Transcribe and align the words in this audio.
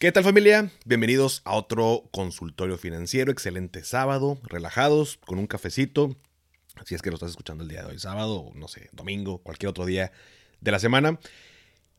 ¿Qué 0.00 0.12
tal 0.12 0.22
familia? 0.22 0.70
Bienvenidos 0.84 1.42
a 1.44 1.56
otro 1.56 2.08
consultorio 2.12 2.78
financiero. 2.78 3.32
Excelente 3.32 3.82
sábado, 3.82 4.38
relajados, 4.44 5.18
con 5.26 5.40
un 5.40 5.48
cafecito. 5.48 6.16
Si 6.86 6.94
es 6.94 7.02
que 7.02 7.10
lo 7.10 7.16
estás 7.16 7.30
escuchando 7.30 7.64
el 7.64 7.68
día 7.68 7.82
de 7.82 7.88
hoy, 7.88 7.98
sábado, 7.98 8.52
no 8.54 8.68
sé, 8.68 8.90
domingo, 8.92 9.38
cualquier 9.38 9.70
otro 9.70 9.86
día 9.86 10.12
de 10.60 10.70
la 10.70 10.78
semana. 10.78 11.18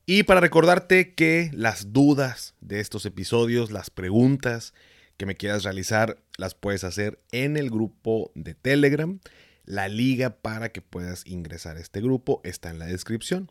Y 0.05 0.23
para 0.23 0.39
recordarte 0.39 1.13
que 1.13 1.51
las 1.53 1.91
dudas 1.91 2.55
de 2.61 2.79
estos 2.79 3.05
episodios, 3.05 3.69
las 3.69 3.89
preguntas 3.89 4.73
que 5.17 5.25
me 5.25 5.35
quieras 5.35 5.65
realizar, 5.65 6.23
las 6.37 6.55
puedes 6.55 6.85
hacer 6.85 7.19
en 7.33 7.57
el 7.57 7.69
grupo 7.69 8.31
de 8.33 8.55
Telegram. 8.55 9.19
La 9.65 9.89
liga 9.89 10.37
para 10.37 10.69
que 10.69 10.81
puedas 10.81 11.27
ingresar 11.27 11.75
a 11.75 11.81
este 11.81 11.99
grupo 11.99 12.39
está 12.45 12.69
en 12.69 12.79
la 12.79 12.85
descripción 12.85 13.49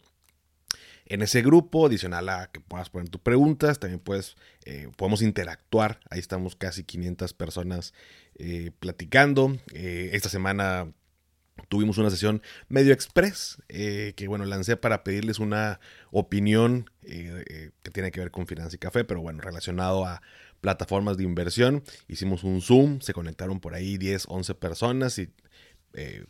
en 1.09 1.23
ese 1.23 1.41
grupo, 1.43 1.87
adicional 1.87 2.29
a 2.29 2.51
que 2.53 2.61
puedas 2.61 2.91
poner 2.91 3.09
tus 3.09 3.21
preguntas, 3.21 3.79
también 3.79 3.99
puedes, 3.99 4.37
eh, 4.67 4.89
podemos 4.97 5.23
interactuar, 5.23 6.01
ahí 6.11 6.19
estamos 6.19 6.55
casi 6.55 6.85
500 6.85 7.33
personas 7.33 7.95
eh, 8.35 8.73
platicando. 8.79 9.59
Eh, 9.73 10.11
esta 10.13 10.29
semana 10.29 10.93
tuvimos 11.69 11.97
una 11.97 12.11
sesión 12.11 12.43
medio 12.69 12.93
express, 12.93 13.57
que 13.69 14.27
bueno, 14.29 14.45
lancé 14.45 14.77
para 14.77 15.03
pedirles 15.03 15.39
una 15.39 15.81
opinión 16.11 16.91
que 17.03 17.91
tiene 17.93 18.11
que 18.13 18.21
ver 18.21 18.31
con 18.31 18.47
Finanza 18.47 18.77
y 18.77 18.79
Café, 18.79 19.05
pero 19.05 19.21
bueno, 19.21 19.41
relacionado 19.41 20.05
a 20.05 20.23
plataformas 20.61 21.17
de 21.17 21.25
inversión. 21.25 21.83
Hicimos 22.07 22.45
un 22.45 22.61
Zoom, 22.61 23.01
se 23.01 23.13
conectaron 23.13 23.61
por 23.61 23.75
ahí 23.75 23.99
10, 23.99 24.27
11 24.29 24.55
personas 24.55 25.19
y 25.19 25.31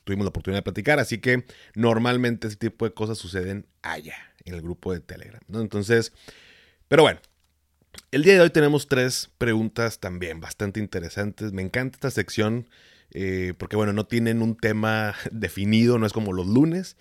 tuvimos 0.04 0.24
la 0.24 0.30
oportunidad 0.30 0.60
de 0.60 0.62
platicar, 0.62 0.98
así 0.98 1.18
que 1.18 1.44
normalmente 1.74 2.46
ese 2.46 2.56
tipo 2.56 2.86
de 2.86 2.94
cosas 2.94 3.18
suceden 3.18 3.66
allá 3.82 4.27
en 4.44 4.54
el 4.54 4.62
grupo 4.62 4.92
de 4.92 5.00
Telegram. 5.00 5.40
¿no? 5.48 5.60
Entonces, 5.60 6.12
pero 6.88 7.02
bueno, 7.02 7.20
el 8.10 8.22
día 8.22 8.34
de 8.34 8.40
hoy 8.40 8.50
tenemos 8.50 8.88
tres 8.88 9.30
preguntas 9.38 10.00
también 10.00 10.40
bastante 10.40 10.80
interesantes. 10.80 11.52
Me 11.52 11.62
encanta 11.62 11.96
esta 11.96 12.10
sección 12.10 12.68
eh, 13.10 13.54
porque, 13.58 13.76
bueno, 13.76 13.92
no 13.92 14.06
tienen 14.06 14.42
un 14.42 14.56
tema 14.56 15.14
definido, 15.32 15.98
no 15.98 16.06
es 16.06 16.12
como 16.12 16.32
los 16.32 16.46
lunes. 16.46 16.96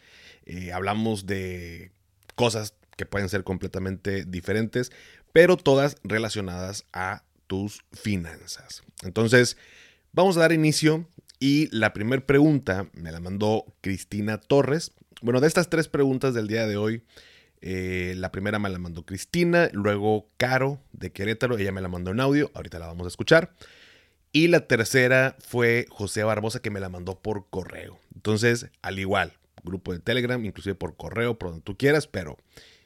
Eh, 0.46 0.72
hablamos 0.72 1.26
de 1.26 1.92
cosas 2.36 2.74
que 2.96 3.06
pueden 3.06 3.30
ser 3.30 3.44
completamente 3.44 4.26
diferentes, 4.26 4.92
pero 5.34 5.58
todas 5.58 5.98
relacionadas 6.04 6.86
a 6.94 7.24
tus 7.48 7.84
finanzas. 7.92 8.84
Entonces, 9.04 9.58
vamos 10.12 10.38
a 10.38 10.42
dar 10.42 10.52
inicio 10.52 11.08
y 11.40 11.68
la 11.76 11.94
primera 11.94 12.26
pregunta 12.26 12.90
me 12.94 13.12
la 13.12 13.20
mandó 13.20 13.66
Cristina 13.82 14.40
Torres. 14.40 14.94
Bueno, 15.22 15.42
de 15.42 15.48
estas 15.48 15.70
tres 15.70 15.88
preguntas 15.88 16.36
del 16.36 16.48
día 16.48 16.68
de 16.68 16.78
hoy, 16.78 17.02
eh, 17.62 18.14
la 18.18 18.32
primera 18.32 18.60
me 18.60 18.70
la 18.70 18.78
mandó 18.78 19.04
Cristina, 19.04 19.70
luego 19.74 20.30
Caro 20.38 20.80
de 20.94 21.12
Querétaro, 21.12 21.58
ella 21.58 21.72
me 21.72 21.82
la 21.82 21.88
mandó 21.88 22.12
en 22.12 22.20
audio, 22.20 22.52
ahorita 22.54 22.78
la 22.78 22.86
vamos 22.86 23.06
a 23.06 23.08
escuchar. 23.08 23.52
Y 24.32 24.48
la 24.48 24.68
tercera 24.68 25.36
fue 25.40 25.88
José 25.90 26.24
Barbosa 26.24 26.62
que 26.62 26.70
me 26.70 26.80
la 26.80 26.90
mandó 26.90 27.20
por 27.20 27.50
correo. 27.50 28.00
Entonces, 28.14 28.68
al 28.84 29.00
igual, 29.00 29.34
grupo 29.64 29.92
de 29.92 30.00
Telegram, 30.00 30.44
inclusive 30.46 30.76
por 30.76 30.96
correo, 30.96 31.40
por 31.40 31.50
donde 31.50 31.64
tú 31.64 31.76
quieras, 31.76 32.06
pero 32.06 32.38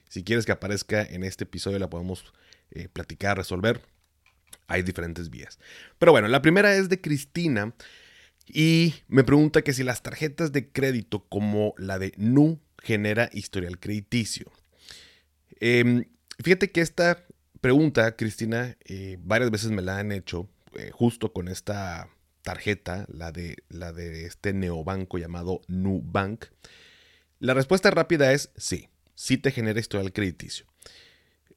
si 0.08 0.24
quieres 0.24 0.46
que 0.46 0.54
aparezca 0.54 1.02
en 1.02 1.26
este 1.26 1.44
episodio 1.44 1.80
la 1.80 1.90
podemos 1.90 2.32
eh, 2.72 2.88
platicar, 2.88 3.36
resolver. 3.36 3.82
Hay 4.68 4.84
diferentes 4.84 5.30
vías. 5.30 5.60
Pero 6.00 6.14
bueno, 6.14 6.30
la 6.30 6.42
primera 6.42 6.74
es 6.76 6.88
de 6.88 7.02
Cristina 7.02 7.74
y 8.54 8.96
me 9.08 9.24
pregunta 9.24 9.62
que 9.62 9.74
si 9.74 9.84
las 9.84 10.04
tarjetas 10.04 10.52
de 10.52 10.70
crédito 10.70 11.26
como 11.28 11.74
la 11.78 12.00
de 12.00 12.14
NU 12.18 12.60
genera 12.82 13.30
historial 13.34 13.80
crediticio. 13.80 14.52
Em, 15.60 16.06
fíjate 16.44 16.72
que 16.72 16.82
esta 16.82 17.26
pregunta, 17.62 18.16
Cristina, 18.16 18.78
eh, 18.86 19.18
varias 19.22 19.52
veces 19.52 19.72
me 19.72 19.82
la 19.82 20.00
han 20.00 20.12
hecho 20.12 20.50
eh, 20.74 20.90
justo 20.92 21.32
con 21.32 21.48
esta 21.48 22.10
tarjeta, 22.42 23.06
la 23.10 23.32
de, 23.32 23.58
la 23.70 23.94
de 23.94 24.26
este 24.26 24.54
neobanco 24.54 25.18
llamado 25.18 25.62
Nubank. 25.68 26.46
La 27.40 27.54
respuesta 27.54 27.92
rápida 27.92 28.34
es 28.34 28.52
sí, 28.58 28.90
sí 29.16 29.38
te 29.38 29.52
genera 29.52 29.80
historial 29.80 30.12
crediticio. 30.12 30.66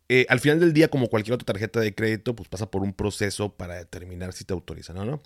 Eh, 0.09 0.27
al 0.29 0.41
final 0.41 0.61
del 0.61 0.75
día, 0.75 0.89
como 0.89 1.09
cualquier 1.09 1.35
otra 1.35 1.47
tarjeta 1.47 1.81
de 1.81 1.95
crédito, 1.95 2.37
pues 2.37 2.49
pasa 2.49 2.71
por 2.71 2.83
un 2.83 2.93
proceso 2.93 3.55
para 3.57 3.77
determinar 3.77 4.35
si 4.35 4.45
te 4.45 4.53
autorizan 4.53 4.99
o 4.99 5.05
no. 5.05 5.23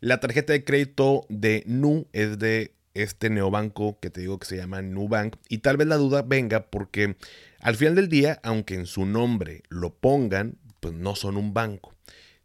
La 0.00 0.20
tarjeta 0.20 0.52
de 0.52 0.64
crédito 0.64 1.24
de 1.28 1.62
Nu 1.66 2.06
es 2.12 2.38
de 2.38 2.74
este 2.94 3.30
neobanco 3.30 3.98
que 4.00 4.10
te 4.10 4.20
digo 4.20 4.38
que 4.38 4.46
se 4.46 4.56
llama 4.56 4.82
Nubank. 4.82 5.36
Y 5.48 5.58
tal 5.58 5.76
vez 5.76 5.86
la 5.86 5.96
duda 5.96 6.22
venga 6.22 6.66
porque 6.66 7.16
al 7.60 7.76
final 7.76 7.94
del 7.94 8.08
día, 8.08 8.40
aunque 8.42 8.74
en 8.74 8.86
su 8.86 9.06
nombre 9.06 9.62
lo 9.68 9.94
pongan, 9.94 10.58
pues 10.80 10.94
no 10.94 11.14
son 11.14 11.36
un 11.36 11.54
banco. 11.54 11.94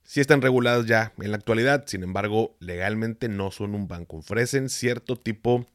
Sí 0.04 0.20
están 0.20 0.42
reguladas 0.42 0.86
ya 0.86 1.14
en 1.20 1.32
la 1.32 1.38
actualidad, 1.38 1.86
sin 1.88 2.04
embargo, 2.04 2.58
legalmente 2.60 3.30
no 3.30 3.52
son 3.52 3.76
un 3.76 3.88
banco. 3.88 4.18
Ofrecen 4.18 4.68
cierto 4.70 5.16
tipo 5.16 5.66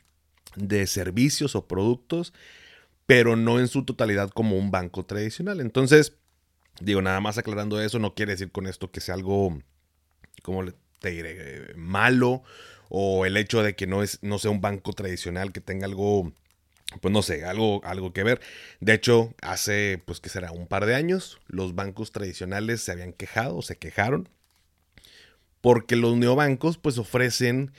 de 0.56 0.86
servicios 0.86 1.56
o 1.56 1.66
productos, 1.66 2.34
pero 3.06 3.36
no 3.36 3.60
en 3.60 3.68
su 3.68 3.84
totalidad 3.84 4.30
como 4.30 4.58
un 4.58 4.70
banco 4.70 5.06
tradicional. 5.06 5.60
Entonces, 5.60 6.14
digo, 6.80 7.00
nada 7.00 7.20
más 7.20 7.38
aclarando 7.38 7.80
eso, 7.80 7.98
no 7.98 8.14
quiere 8.14 8.32
decir 8.32 8.50
con 8.50 8.66
esto 8.66 8.90
que 8.90 9.00
sea 9.00 9.14
algo, 9.14 9.58
como 10.42 10.62
te 11.00 11.10
diré, 11.10 11.74
malo 11.76 12.42
o 12.88 13.26
el 13.26 13.36
hecho 13.36 13.62
de 13.62 13.74
que 13.74 13.86
no, 13.86 14.02
es, 14.02 14.18
no 14.22 14.38
sea 14.38 14.50
un 14.50 14.60
banco 14.60 14.92
tradicional 14.92 15.52
que 15.52 15.60
tenga 15.60 15.86
algo, 15.86 16.32
pues 17.00 17.12
no 17.12 17.22
sé, 17.22 17.44
algo, 17.44 17.80
algo 17.84 18.12
que 18.12 18.22
ver. 18.22 18.40
De 18.80 18.94
hecho, 18.94 19.34
hace, 19.42 20.02
pues 20.04 20.20
que 20.20 20.28
será, 20.28 20.52
un 20.52 20.66
par 20.66 20.86
de 20.86 20.94
años, 20.94 21.40
los 21.48 21.74
bancos 21.74 22.12
tradicionales 22.12 22.80
se 22.82 22.92
habían 22.92 23.12
quejado, 23.12 23.62
se 23.62 23.76
quejaron, 23.76 24.28
porque 25.60 25.96
los 25.96 26.16
neobancos 26.16 26.78
pues 26.78 26.98
ofrecen, 26.98 27.72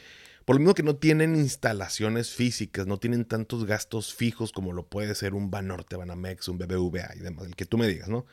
por 0.43 0.55
lo 0.55 0.59
mismo 0.59 0.73
que 0.73 0.83
no 0.83 0.97
tienen 0.97 1.35
instalaciones 1.35 2.31
físicas, 2.31 2.85
no 2.85 2.99
tienen 2.99 3.25
tantos 3.25 3.65
gastos 3.65 4.13
fijos 4.13 4.51
como 4.51 4.73
lo 4.73 4.87
puede 4.87 5.15
ser 5.15 5.33
un 5.33 5.51
Banorte, 5.51 5.95
Banamex, 5.95 6.47
un 6.49 6.57
BBVA 6.57 7.15
y 7.15 7.19
demás, 7.19 7.47
el 7.47 7.55
que 7.55 7.65
tú 7.65 7.77
me 7.77 7.87
digas, 7.87 8.09
¿no? 8.09 8.25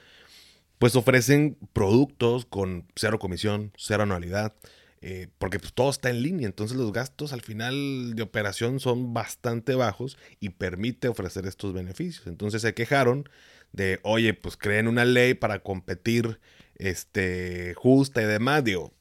Pues 0.84 0.96
ofrecen 0.96 1.56
productos 1.72 2.44
con 2.44 2.86
cero 2.94 3.18
comisión, 3.18 3.72
cero 3.74 4.02
anualidad, 4.02 4.52
eh, 5.00 5.28
porque 5.38 5.58
pues, 5.58 5.72
todo 5.72 5.88
está 5.88 6.10
en 6.10 6.22
línea, 6.22 6.44
entonces 6.46 6.76
los 6.76 6.92
gastos 6.92 7.32
al 7.32 7.40
final 7.40 8.12
de 8.14 8.22
operación 8.22 8.80
son 8.80 9.14
bastante 9.14 9.74
bajos 9.76 10.18
y 10.40 10.50
permite 10.50 11.08
ofrecer 11.08 11.46
estos 11.46 11.72
beneficios. 11.72 12.26
Entonces 12.26 12.60
se 12.60 12.74
quejaron 12.74 13.26
de, 13.72 13.98
oye, 14.02 14.34
pues 14.34 14.58
creen 14.58 14.86
una 14.86 15.06
ley 15.06 15.32
para 15.32 15.60
competir 15.60 16.38
este, 16.76 17.72
justa 17.72 18.20
y 18.20 18.26
demás. 18.26 18.62
Digo, 18.62 18.92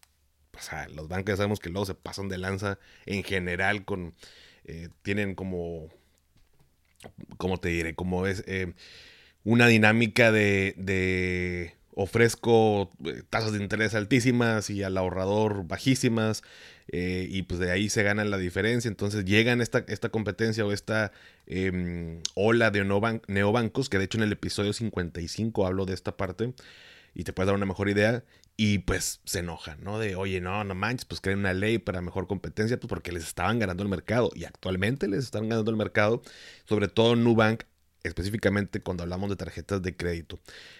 los 0.95 1.09
bancos 1.09 1.33
ya 1.33 1.35
sabemos 1.35 1.59
que 1.59 1.69
luego 1.69 1.85
se 1.85 1.95
pasan 1.95 2.29
de 2.29 2.37
lanza 2.37 2.79
en 3.05 3.25
general 3.25 3.83
con, 3.83 4.15
eh, 4.63 4.87
tienen 5.01 5.35
como, 5.35 5.89
¿cómo 7.35 7.57
te 7.57 7.67
diré? 7.67 7.93
Como 7.93 8.25
es 8.25 8.41
eh, 8.47 8.73
una 9.43 9.67
dinámica 9.67 10.31
de 10.31 11.73
ofrezco 11.95 12.89
eh, 13.05 13.23
tasas 13.29 13.53
de 13.53 13.61
interés 13.61 13.93
altísimas 13.95 14.69
y 14.69 14.83
al 14.83 14.97
ahorrador 14.97 15.67
bajísimas 15.67 16.43
eh, 16.87 17.27
y 17.29 17.43
pues 17.43 17.59
de 17.59 17.71
ahí 17.71 17.89
se 17.89 18.03
gana 18.03 18.25
la 18.25 18.37
diferencia. 18.37 18.89
Entonces 18.89 19.25
llegan 19.25 19.61
esta, 19.61 19.85
esta 19.87 20.09
competencia 20.09 20.65
o 20.65 20.71
esta 20.71 21.11
em, 21.45 22.21
ola 22.35 22.71
de 22.71 22.83
neobancos, 23.27 23.89
que 23.89 23.97
de 23.97 24.05
hecho 24.05 24.17
en 24.17 24.23
el 24.23 24.31
episodio 24.31 24.73
55 24.73 25.65
hablo 25.65 25.85
de 25.85 25.93
esta 25.93 26.17
parte 26.17 26.53
y 27.13 27.23
te 27.23 27.33
puedes 27.33 27.47
dar 27.47 27.55
una 27.55 27.65
mejor 27.65 27.89
idea. 27.89 28.23
Y 28.55 28.79
pues 28.79 29.19
se 29.25 29.39
enojan, 29.39 29.83
¿no? 29.83 29.97
De, 29.97 30.15
oye, 30.15 30.39
no, 30.39 30.63
no 30.63 30.75
manches, 30.75 31.05
pues 31.05 31.21
creen 31.21 31.39
una 31.39 31.53
ley 31.53 31.79
para 31.79 32.01
mejor 32.01 32.27
competencia, 32.27 32.79
pues 32.79 32.87
porque 32.87 33.11
les 33.11 33.23
estaban 33.23 33.57
ganando 33.57 33.81
el 33.81 33.89
mercado. 33.89 34.29
Y 34.35 34.45
actualmente 34.45 35.07
les 35.07 35.23
están 35.23 35.49
ganando 35.49 35.71
el 35.71 35.77
mercado, 35.77 36.21
sobre 36.65 36.87
todo 36.87 37.15
Nubank 37.15 37.63
específicamente 38.03 38.81
cuando 38.81 39.03
hablamos 39.03 39.29
de 39.29 39.35
tarjetas 39.35 39.81
de 39.81 39.95
crédito. 39.95 40.39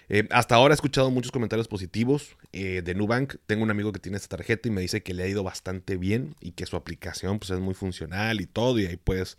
Eh, 0.09 0.27
hasta 0.29 0.55
ahora 0.55 0.73
he 0.73 0.75
escuchado 0.75 1.09
muchos 1.09 1.31
comentarios 1.31 1.67
positivos 1.67 2.35
eh, 2.51 2.81
de 2.83 2.95
Nubank. 2.95 3.35
Tengo 3.45 3.63
un 3.63 3.71
amigo 3.71 3.91
que 3.91 3.99
tiene 3.99 4.17
esta 4.17 4.35
tarjeta 4.35 4.67
y 4.67 4.71
me 4.71 4.81
dice 4.81 5.01
que 5.03 5.13
le 5.13 5.23
ha 5.23 5.27
ido 5.27 5.43
bastante 5.43 5.97
bien 5.97 6.35
y 6.41 6.51
que 6.51 6.65
su 6.65 6.75
aplicación 6.75 7.39
pues, 7.39 7.51
es 7.51 7.59
muy 7.59 7.73
funcional 7.73 8.41
y 8.41 8.45
todo. 8.45 8.77
Y 8.79 8.85
ahí 8.85 8.97
puedes 8.97 9.37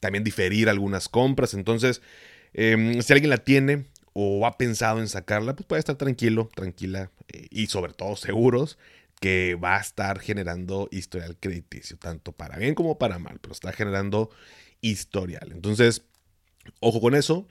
también 0.00 0.24
diferir 0.24 0.68
algunas 0.68 1.08
compras. 1.08 1.54
Entonces, 1.54 2.02
em, 2.52 3.02
si 3.02 3.12
alguien 3.12 3.30
la 3.30 3.38
tiene 3.38 3.86
o 4.12 4.46
ha 4.46 4.56
pensado 4.56 5.00
en 5.00 5.08
sacarla, 5.08 5.56
pues 5.56 5.66
puede 5.66 5.80
estar 5.80 5.96
tranquilo, 5.96 6.48
tranquila 6.54 7.10
eh, 7.32 7.48
y 7.50 7.66
sobre 7.66 7.92
todo 7.92 8.16
seguros 8.16 8.78
que 9.20 9.54
va 9.56 9.76
a 9.76 9.80
estar 9.80 10.20
generando 10.20 10.88
historial 10.90 11.36
crediticio, 11.38 11.96
tanto 11.96 12.32
para 12.32 12.58
bien 12.58 12.74
como 12.74 12.98
para 12.98 13.18
mal, 13.18 13.38
pero 13.40 13.52
está 13.52 13.72
generando 13.72 14.30
historial. 14.82 15.50
Entonces, 15.52 16.02
Ojo 16.80 17.00
con 17.00 17.14
eso. 17.14 17.46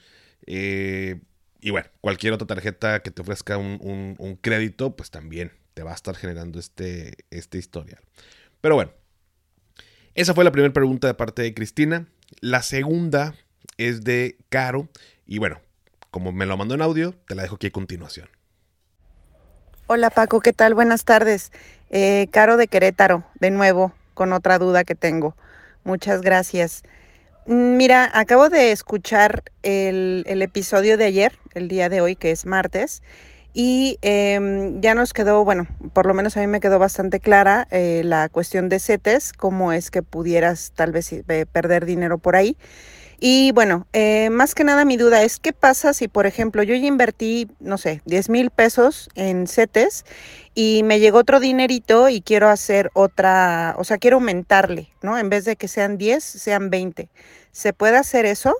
Eh, 0.46 1.22
y 1.62 1.72
bueno, 1.72 1.88
cualquier 2.02 2.34
otra 2.34 2.48
tarjeta 2.48 3.02
que 3.02 3.12
te 3.12 3.22
ofrezca 3.22 3.58
un, 3.58 4.40
crédito, 4.42 4.96
pues 4.96 5.12
también 5.12 5.52
te 5.74 5.84
va 5.84 5.92
a 5.92 5.96
estar 5.96 6.16
generando 6.16 6.60
este, 6.60 7.18
este 7.32 7.58
historial. 7.58 8.02
Pero 8.62 8.76
bueno, 8.76 8.92
esa 10.16 10.34
fue 10.34 10.44
la 10.44 10.52
primera 10.52 10.74
pregunta 10.74 11.08
de 11.08 11.14
parte 11.14 11.42
de 11.42 11.54
Cristina. 11.54 12.08
La 12.42 12.62
segunda 12.62 13.36
es 13.78 14.04
de 14.04 14.38
Caro. 14.50 14.90
Y 15.26 15.40
bueno, 15.40 15.60
como 16.12 16.32
me 16.32 16.46
lo 16.46 16.58
mandó 16.58 16.76
en 16.76 16.82
audio, 16.82 17.16
te 17.28 17.36
la 17.36 17.44
dejo 17.44 17.56
aquí 17.56 17.68
a 17.68 17.72
continuación. 17.72 18.30
Hola 19.88 20.10
Paco, 20.10 20.40
¿qué 20.40 20.54
tal? 20.54 20.74
Buenas 20.76 21.04
tardes. 21.04 21.52
Eh, 21.90 22.28
Caro 22.32 22.58
de 22.58 22.68
Querétaro, 22.68 23.24
de 23.40 23.52
nuevo, 23.52 23.94
con 24.14 24.34
otra 24.34 24.60
duda 24.60 24.84
que 24.84 24.96
tengo. 24.96 25.36
Muchas 25.84 26.22
gracias. 26.22 26.84
Mm, 27.46 27.76
mira, 27.78 28.10
acabo 28.14 28.50
de 28.50 28.72
escuchar 28.72 29.44
el, 29.64 30.24
el 30.28 30.42
episodio 30.42 30.98
de 30.98 31.06
ayer, 31.06 31.38
el 31.54 31.68
día 31.68 31.90
de 31.90 32.00
hoy, 32.02 32.16
que 32.16 32.32
es 32.32 32.46
martes, 32.46 33.02
y 33.54 34.00
em, 34.02 34.82
ya 34.82 34.96
nos 34.96 35.14
quedó, 35.14 35.44
bueno, 35.44 35.68
por 35.94 36.06
lo 36.06 36.14
menos 36.14 36.38
a 36.38 36.40
mí 36.40 36.48
me 36.48 36.60
quedó 36.60 36.80
bastante 36.80 37.20
clara 37.20 37.68
eh, 37.70 38.02
la 38.04 38.30
cuestión 38.30 38.70
de 38.70 38.80
CETES, 38.80 39.34
cómo 39.34 39.74
es 39.74 39.92
que 39.92 40.02
pudieras 40.02 40.72
tal 40.76 40.92
vez 40.92 41.12
eh, 41.14 41.46
perder 41.52 41.86
dinero 41.86 42.18
por 42.18 42.36
ahí. 42.36 42.58
Y 43.26 43.54
bueno, 43.54 43.88
eh, 43.94 44.30
más 44.32 44.54
que 44.54 44.66
nada 44.66 44.84
mi 44.84 44.98
duda 44.98 45.24
es, 45.24 45.40
¿qué 45.40 45.54
pasa 45.54 45.94
si, 45.94 46.10
por 46.10 46.26
ejemplo, 46.26 46.62
yo 46.62 46.76
ya 46.76 46.88
invertí, 46.88 47.48
no 47.62 47.78
sé, 47.78 48.02
10 48.04 48.28
mil 48.28 48.50
pesos 48.50 49.08
en 49.16 49.48
CETES 49.48 50.04
y 50.56 50.82
me 50.84 51.00
llegó 51.00 51.20
otro 51.20 51.40
dinerito 51.40 52.10
y 52.10 52.20
quiero 52.20 52.50
hacer 52.50 52.92
otra, 52.94 53.76
o 53.78 53.86
sea, 53.86 53.98
quiero 53.98 54.18
aumentarle, 54.18 54.90
¿no? 55.02 55.18
En 55.18 55.30
vez 55.30 55.46
de 55.46 55.56
que 55.56 55.70
sean 55.70 55.98
10, 55.98 56.22
sean 56.22 56.70
20. 56.70 57.08
¿Se 57.54 57.72
puede 57.72 57.96
hacer 57.96 58.26
eso? 58.26 58.58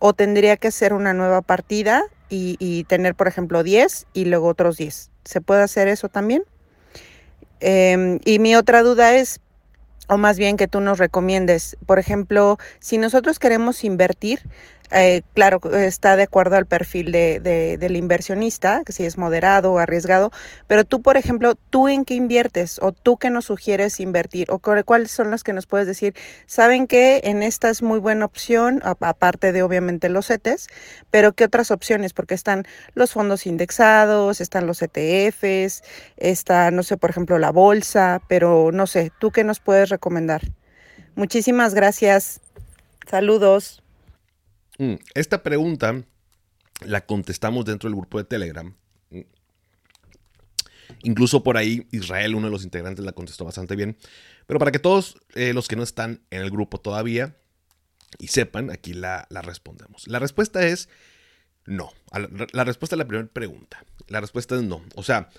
¿O 0.00 0.14
tendría 0.14 0.56
que 0.56 0.66
hacer 0.66 0.94
una 0.94 1.14
nueva 1.14 1.40
partida 1.40 2.02
y, 2.28 2.56
y 2.58 2.82
tener, 2.82 3.14
por 3.14 3.28
ejemplo, 3.28 3.62
10 3.62 4.08
y 4.14 4.24
luego 4.24 4.48
otros 4.48 4.78
10? 4.78 5.12
¿Se 5.22 5.40
puede 5.40 5.62
hacer 5.62 5.86
eso 5.86 6.08
también? 6.08 6.42
Eh, 7.60 8.18
y 8.24 8.40
mi 8.40 8.56
otra 8.56 8.82
duda 8.82 9.14
es, 9.14 9.40
o 10.08 10.18
más 10.18 10.38
bien 10.38 10.56
que 10.56 10.68
tú 10.68 10.80
nos 10.80 10.98
recomiendes. 10.98 11.76
Por 11.86 11.98
ejemplo, 11.98 12.58
si 12.80 12.98
nosotros 12.98 13.38
queremos 13.38 13.84
invertir, 13.84 14.40
eh, 14.94 15.22
claro, 15.32 15.60
está 15.74 16.16
de 16.16 16.24
acuerdo 16.24 16.56
al 16.56 16.66
perfil 16.66 17.12
de, 17.12 17.40
de, 17.40 17.78
del 17.78 17.96
inversionista, 17.96 18.82
que 18.84 18.92
si 18.92 19.04
es 19.04 19.16
moderado 19.16 19.72
o 19.72 19.78
arriesgado, 19.78 20.30
pero 20.66 20.84
tú, 20.84 21.00
por 21.00 21.16
ejemplo, 21.16 21.54
¿tú 21.70 21.88
en 21.88 22.04
qué 22.04 22.14
inviertes? 22.14 22.78
¿O 22.82 22.92
tú 22.92 23.16
qué 23.16 23.30
nos 23.30 23.46
sugieres 23.46 24.00
invertir? 24.00 24.50
¿O 24.50 24.58
cuáles 24.58 25.10
son 25.10 25.30
las 25.30 25.44
que 25.44 25.54
nos 25.54 25.66
puedes 25.66 25.86
decir? 25.86 26.14
Saben 26.46 26.86
que 26.86 27.22
en 27.24 27.42
esta 27.42 27.70
es 27.70 27.82
muy 27.82 28.00
buena 28.00 28.26
opción, 28.26 28.82
aparte 28.84 29.52
de 29.52 29.62
obviamente 29.62 30.10
los 30.10 30.26
CETES, 30.26 30.68
pero 31.10 31.32
¿qué 31.32 31.44
otras 31.44 31.70
opciones? 31.70 32.12
Porque 32.12 32.34
están 32.34 32.64
los 32.94 33.12
fondos 33.12 33.46
indexados, 33.46 34.42
están 34.42 34.66
los 34.66 34.82
ETFs, 34.82 35.82
está, 36.18 36.70
no 36.70 36.82
sé, 36.82 36.98
por 36.98 37.08
ejemplo, 37.08 37.38
la 37.38 37.50
bolsa, 37.50 38.20
pero 38.28 38.70
no 38.72 38.86
sé, 38.86 39.10
¿tú 39.18 39.30
qué 39.30 39.42
nos 39.42 39.60
puedes 39.60 39.88
recomendar? 39.92 40.42
Muchísimas 41.14 41.74
gracias. 41.74 42.40
Saludos. 43.08 43.82
Mm, 44.78 44.94
esta 45.14 45.42
pregunta 45.42 46.02
la 46.84 47.06
contestamos 47.06 47.64
dentro 47.64 47.88
del 47.88 47.96
grupo 47.96 48.18
de 48.18 48.24
Telegram. 48.24 48.74
Mm. 49.10 49.20
Incluso 51.04 51.42
por 51.42 51.56
ahí 51.56 51.86
Israel, 51.92 52.34
uno 52.34 52.46
de 52.46 52.52
los 52.52 52.64
integrantes, 52.64 53.04
la 53.04 53.12
contestó 53.12 53.44
bastante 53.44 53.76
bien. 53.76 53.96
Pero 54.46 54.58
para 54.58 54.72
que 54.72 54.78
todos 54.78 55.16
eh, 55.34 55.52
los 55.52 55.68
que 55.68 55.76
no 55.76 55.82
están 55.82 56.22
en 56.30 56.42
el 56.42 56.50
grupo 56.50 56.80
todavía 56.80 57.36
y 58.18 58.28
sepan, 58.28 58.70
aquí 58.70 58.94
la, 58.94 59.26
la 59.30 59.42
respondemos. 59.42 60.06
La 60.08 60.18
respuesta 60.18 60.66
es 60.66 60.88
no. 61.66 61.92
La 62.52 62.64
respuesta 62.64 62.96
a 62.96 62.98
la 62.98 63.06
primera 63.06 63.28
pregunta. 63.28 63.84
La 64.08 64.20
respuesta 64.20 64.56
es 64.56 64.62
no. 64.62 64.82
O 64.94 65.02
sea, 65.02 65.30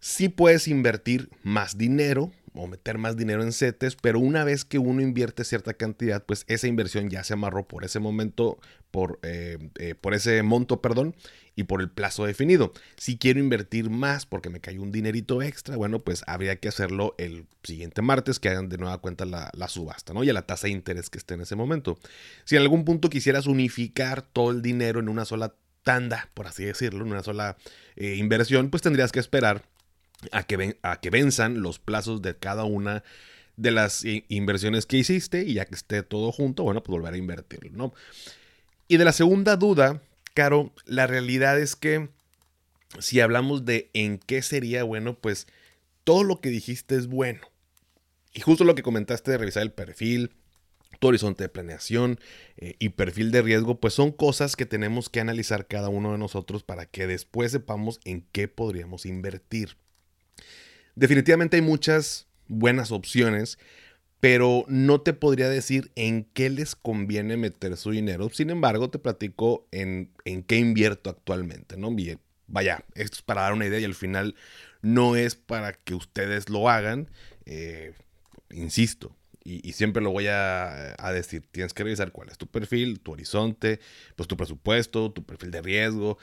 sí 0.00 0.28
puedes 0.28 0.68
invertir 0.68 1.30
más 1.42 1.78
dinero 1.78 2.32
o 2.56 2.66
meter 2.66 2.98
más 2.98 3.16
dinero 3.16 3.42
en 3.42 3.52
CETES, 3.52 3.96
pero 3.96 4.18
una 4.18 4.44
vez 4.44 4.64
que 4.64 4.78
uno 4.78 5.02
invierte 5.02 5.44
cierta 5.44 5.74
cantidad, 5.74 6.24
pues 6.24 6.44
esa 6.48 6.66
inversión 6.66 7.10
ya 7.10 7.24
se 7.24 7.34
amarró 7.34 7.66
por 7.68 7.84
ese 7.84 7.98
momento, 7.98 8.58
por, 8.90 9.18
eh, 9.22 9.58
eh, 9.78 9.94
por 9.94 10.14
ese 10.14 10.42
monto, 10.42 10.80
perdón, 10.80 11.14
y 11.56 11.64
por 11.64 11.80
el 11.80 11.90
plazo 11.90 12.26
definido. 12.26 12.72
Si 12.96 13.16
quiero 13.16 13.40
invertir 13.40 13.90
más 13.90 14.26
porque 14.26 14.50
me 14.50 14.60
cayó 14.60 14.82
un 14.82 14.92
dinerito 14.92 15.42
extra, 15.42 15.76
bueno, 15.76 16.00
pues 16.00 16.22
habría 16.26 16.56
que 16.56 16.68
hacerlo 16.68 17.14
el 17.18 17.46
siguiente 17.62 18.02
martes, 18.02 18.38
que 18.38 18.50
hagan 18.50 18.68
de 18.68 18.78
nueva 18.78 18.98
cuenta 18.98 19.24
la, 19.24 19.50
subasta, 19.68 20.12
¿no? 20.12 20.22
Y 20.22 20.30
a 20.30 20.32
la 20.32 20.46
tasa 20.46 20.66
de 20.66 20.74
interés 20.74 21.10
que 21.10 21.18
esté 21.18 21.34
en 21.34 21.40
ese 21.40 21.56
momento. 21.56 21.98
Si 22.44 22.56
en 22.56 22.62
algún 22.62 22.84
punto 22.84 23.08
quisieras 23.08 23.46
unificar 23.46 24.22
todo 24.22 24.50
el 24.50 24.62
dinero 24.62 25.00
en 25.00 25.08
una 25.08 25.24
sola 25.24 25.54
tanda, 25.82 26.28
por 26.34 26.46
así 26.46 26.64
decirlo, 26.64 27.04
en 27.04 27.12
una 27.12 27.22
sola 27.22 27.56
eh, 27.96 28.16
inversión, 28.16 28.70
pues 28.70 28.82
tendrías 28.82 29.10
que 29.10 29.20
esperar 29.20 29.62
a 30.32 30.42
que, 30.44 30.78
a 30.82 31.00
que 31.00 31.10
venzan 31.10 31.62
los 31.62 31.78
plazos 31.78 32.22
de 32.22 32.36
cada 32.36 32.64
una 32.64 33.02
de 33.56 33.70
las 33.70 34.04
inversiones 34.28 34.86
que 34.86 34.98
hiciste 34.98 35.44
y 35.44 35.54
ya 35.54 35.64
que 35.64 35.74
esté 35.74 36.02
todo 36.02 36.30
junto, 36.30 36.62
bueno, 36.62 36.82
pues 36.82 36.92
volver 36.92 37.14
a 37.14 37.18
invertirlo, 37.18 37.70
¿no? 37.72 37.94
Y 38.88 38.98
de 38.98 39.04
la 39.04 39.12
segunda 39.12 39.56
duda, 39.56 40.02
Caro, 40.34 40.72
la 40.84 41.06
realidad 41.06 41.58
es 41.58 41.74
que 41.74 42.10
si 42.98 43.20
hablamos 43.20 43.64
de 43.64 43.90
en 43.94 44.18
qué 44.18 44.42
sería 44.42 44.84
bueno, 44.84 45.18
pues 45.18 45.46
todo 46.04 46.22
lo 46.22 46.40
que 46.40 46.50
dijiste 46.50 46.94
es 46.96 47.06
bueno. 47.06 47.40
Y 48.34 48.40
justo 48.40 48.64
lo 48.64 48.74
que 48.74 48.82
comentaste 48.82 49.30
de 49.30 49.38
revisar 49.38 49.62
el 49.62 49.72
perfil, 49.72 50.32
tu 51.00 51.08
horizonte 51.08 51.44
de 51.44 51.48
planeación 51.48 52.20
eh, 52.58 52.76
y 52.78 52.90
perfil 52.90 53.30
de 53.30 53.42
riesgo, 53.42 53.80
pues 53.80 53.94
son 53.94 54.12
cosas 54.12 54.56
que 54.56 54.66
tenemos 54.66 55.08
que 55.08 55.20
analizar 55.20 55.66
cada 55.66 55.88
uno 55.88 56.12
de 56.12 56.18
nosotros 56.18 56.62
para 56.62 56.86
que 56.86 57.06
después 57.06 57.52
sepamos 57.52 58.00
en 58.04 58.26
qué 58.32 58.46
podríamos 58.46 59.06
invertir. 59.06 59.76
Definitivamente 60.94 61.56
hay 61.56 61.62
muchas 61.62 62.26
buenas 62.48 62.90
opciones, 62.90 63.58
pero 64.20 64.64
no 64.68 65.00
te 65.02 65.12
podría 65.12 65.48
decir 65.48 65.90
en 65.94 66.24
qué 66.24 66.50
les 66.50 66.74
conviene 66.74 67.36
meter 67.36 67.76
su 67.76 67.90
dinero. 67.90 68.30
Sin 68.30 68.50
embargo, 68.50 68.90
te 68.90 68.98
platico 68.98 69.66
en, 69.72 70.10
en 70.24 70.42
qué 70.42 70.56
invierto 70.56 71.10
actualmente, 71.10 71.76
¿no? 71.76 71.94
Vaya, 72.48 72.84
esto 72.94 73.16
es 73.16 73.22
para 73.22 73.42
dar 73.42 73.52
una 73.52 73.66
idea 73.66 73.80
y 73.80 73.84
al 73.84 73.94
final 73.94 74.36
no 74.80 75.16
es 75.16 75.34
para 75.34 75.72
que 75.72 75.94
ustedes 75.94 76.48
lo 76.48 76.68
hagan. 76.68 77.10
Eh, 77.44 77.92
insisto, 78.50 79.14
y, 79.44 79.72
siempre 79.72 80.02
lo 80.02 80.10
voy 80.10 80.26
a, 80.26 80.96
a, 80.98 81.12
decir, 81.12 81.44
tienes 81.50 81.72
que 81.72 81.84
revisar 81.84 82.10
cuál 82.10 82.28
es 82.30 82.38
tu 82.38 82.46
perfil, 82.48 83.00
tu 83.00 83.12
horizonte, 83.12 83.80
pues 84.16 84.28
tu 84.28 84.36
presupuesto, 84.36 85.12
tu 85.12 85.24
perfil 85.24 85.50
de 85.52 85.62
riesgo. 85.62 86.18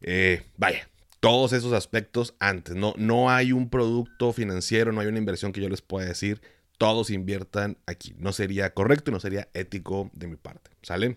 Eh, 0.00 0.42
vaya, 0.56 0.88
todos 1.24 1.54
esos 1.54 1.72
aspectos 1.72 2.34
antes. 2.38 2.76
No, 2.76 2.92
no 2.98 3.30
hay 3.30 3.52
un 3.52 3.70
producto 3.70 4.34
financiero, 4.34 4.92
no 4.92 5.00
hay 5.00 5.06
una 5.06 5.16
inversión 5.16 5.52
que 5.52 5.62
yo 5.62 5.70
les 5.70 5.80
pueda 5.80 6.06
decir, 6.06 6.42
todos 6.76 7.08
inviertan 7.08 7.78
aquí. 7.86 8.14
No 8.18 8.34
sería 8.34 8.74
correcto 8.74 9.10
y 9.10 9.14
no 9.14 9.20
sería 9.20 9.48
ético 9.54 10.10
de 10.12 10.26
mi 10.26 10.36
parte. 10.36 10.70
¿Sale? 10.82 11.16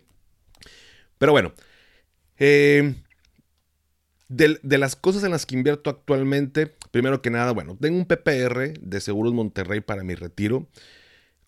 Pero 1.18 1.34
bueno, 1.34 1.52
eh, 2.38 2.96
de, 4.30 4.58
de, 4.64 4.78
las 4.78 4.96
cosas 4.96 5.26
en 5.26 5.32
las 5.32 5.46
que 5.46 5.56
invierto 5.56 5.90
actualmente, 5.90 6.68
primero 6.92 7.22
que 7.22 7.30
nada, 7.30 7.52
bueno, 7.52 7.78
tengo 7.78 7.98
un 7.98 8.06
PPR 8.06 8.80
de 8.80 9.02
Seguros 9.02 9.34
Monterrey 9.34 9.82
para 9.82 10.06
mi 10.06 10.16
retiro. 10.16 10.70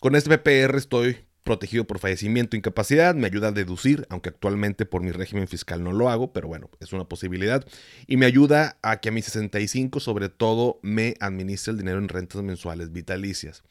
Con 0.00 0.16
este 0.16 0.36
PPR 0.36 0.76
estoy 0.76 1.16
protegido 1.50 1.84
por 1.84 1.98
fallecimiento 1.98 2.56
incapacidad, 2.56 3.16
me 3.16 3.26
ayuda 3.26 3.48
a 3.48 3.50
deducir, 3.52 4.06
aunque 4.08 4.28
actualmente 4.28 4.86
por 4.86 5.02
mi 5.02 5.10
régimen 5.10 5.48
fiscal 5.48 5.82
no 5.82 5.90
lo 5.90 6.08
hago, 6.08 6.32
pero 6.32 6.46
bueno, 6.46 6.70
es 6.78 6.92
una 6.92 7.08
posibilidad. 7.08 7.66
Y 8.06 8.16
me 8.18 8.26
ayuda 8.26 8.78
a 8.82 9.00
que 9.00 9.08
a 9.08 9.12
mis 9.12 9.24
65 9.24 9.98
sobre 9.98 10.28
todo 10.28 10.78
me 10.82 11.16
administre 11.18 11.72
el 11.72 11.78
dinero 11.78 11.98
en 11.98 12.08
rentas 12.08 12.40
mensuales 12.44 12.92
vitalicias. 12.92 13.64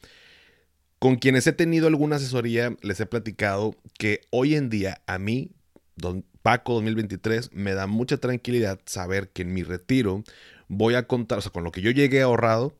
Con 0.98 1.16
quienes 1.16 1.46
he 1.46 1.54
tenido 1.54 1.86
alguna 1.86 2.16
asesoría 2.16 2.76
les 2.82 3.00
he 3.00 3.06
platicado 3.06 3.74
que 3.98 4.20
hoy 4.28 4.56
en 4.56 4.68
día 4.68 5.00
a 5.06 5.18
mí, 5.18 5.52
don 5.96 6.26
Paco 6.42 6.74
2023, 6.74 7.54
me 7.54 7.72
da 7.72 7.86
mucha 7.86 8.18
tranquilidad 8.18 8.78
saber 8.84 9.30
que 9.30 9.40
en 9.40 9.54
mi 9.54 9.62
retiro 9.62 10.22
voy 10.68 10.96
a 10.96 11.06
contar, 11.06 11.38
o 11.38 11.40
sea, 11.40 11.50
con 11.50 11.64
lo 11.64 11.72
que 11.72 11.80
yo 11.80 11.92
llegué 11.92 12.20
ahorrado, 12.20 12.76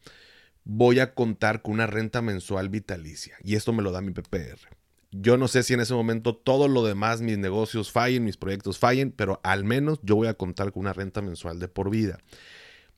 voy 0.64 1.00
a 1.00 1.14
contar 1.14 1.62
con 1.62 1.72
una 1.72 1.86
renta 1.86 2.20
mensual 2.20 2.68
vitalicia. 2.68 3.38
Y 3.42 3.54
esto 3.54 3.72
me 3.72 3.82
lo 3.82 3.92
da 3.92 4.02
mi 4.02 4.12
PPR. 4.12 4.79
Yo 5.12 5.36
no 5.36 5.48
sé 5.48 5.62
si 5.64 5.74
en 5.74 5.80
ese 5.80 5.94
momento 5.94 6.36
todo 6.36 6.68
lo 6.68 6.84
demás, 6.84 7.20
mis 7.20 7.36
negocios 7.36 7.90
fallen, 7.90 8.24
mis 8.24 8.36
proyectos 8.36 8.78
fallen, 8.78 9.10
pero 9.10 9.40
al 9.42 9.64
menos 9.64 9.98
yo 10.02 10.16
voy 10.16 10.28
a 10.28 10.34
contar 10.34 10.72
con 10.72 10.82
una 10.82 10.92
renta 10.92 11.20
mensual 11.20 11.58
de 11.58 11.68
por 11.68 11.90
vida. 11.90 12.18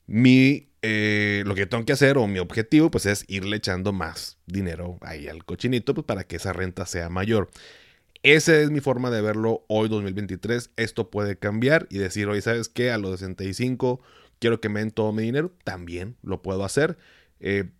Mi, 0.07 0.69
eh, 0.83 1.42
lo 1.47 1.54
que 1.54 1.66
tengo 1.66 1.85
que 1.87 1.92
hacer 1.92 2.19
o 2.19 2.26
mi 2.26 2.38
objetivo 2.38 2.90
pues 2.90 3.07
es 3.07 3.25
irle 3.28 3.57
echando 3.57 3.92
más 3.92 4.37
dinero 4.47 4.99
ahí 5.00 5.28
al 5.28 5.45
cochinito 5.45 5.95
pues, 5.95 6.04
para 6.04 6.25
que 6.25 6.37
esa 6.37 6.52
renta 6.52 6.85
sea 6.87 7.09
mayor. 7.09 7.50
Esa 8.23 8.61
es 8.61 8.71
mi 8.71 8.81
forma 8.81 9.11
de 9.11 9.23
verlo 9.23 9.64
hoy 9.69 9.88
2023. 9.88 10.71
Esto 10.76 11.11
puede 11.11 11.38
cambiar 11.38 11.87
y 11.90 11.99
decir, 11.99 12.28
hoy 12.28 12.40
sabes 12.40 12.69
qué, 12.69 12.90
a 12.92 12.99
los 12.99 13.19
65 13.19 14.00
quiero 14.38 14.61
que 14.61 14.69
me 14.69 14.81
den 14.81 14.90
todo 14.90 15.12
mi 15.12 15.23
dinero. 15.23 15.52
También 15.64 16.16
lo 16.23 16.42
puedo 16.42 16.64
hacer. 16.64 16.99
Eh, 17.40 17.71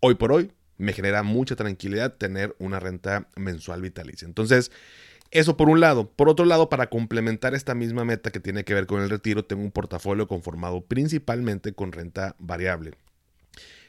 hoy 0.00 0.14
por 0.14 0.32
hoy 0.32 0.50
me 0.78 0.92
genera 0.92 1.22
mucha 1.22 1.56
tranquilidad 1.56 2.14
tener 2.14 2.54
una 2.58 2.80
renta 2.80 3.28
mensual 3.36 3.82
vitalicia. 3.82 4.26
Entonces, 4.26 4.70
eso 5.30 5.56
por 5.56 5.68
un 5.68 5.80
lado. 5.80 6.10
Por 6.10 6.28
otro 6.28 6.44
lado, 6.44 6.68
para 6.68 6.88
complementar 6.88 7.54
esta 7.54 7.74
misma 7.74 8.04
meta 8.04 8.30
que 8.30 8.40
tiene 8.40 8.64
que 8.64 8.74
ver 8.74 8.86
con 8.86 9.02
el 9.02 9.10
retiro, 9.10 9.44
tengo 9.44 9.62
un 9.62 9.72
portafolio 9.72 10.28
conformado 10.28 10.82
principalmente 10.82 11.72
con 11.72 11.92
renta 11.92 12.36
variable. 12.38 12.92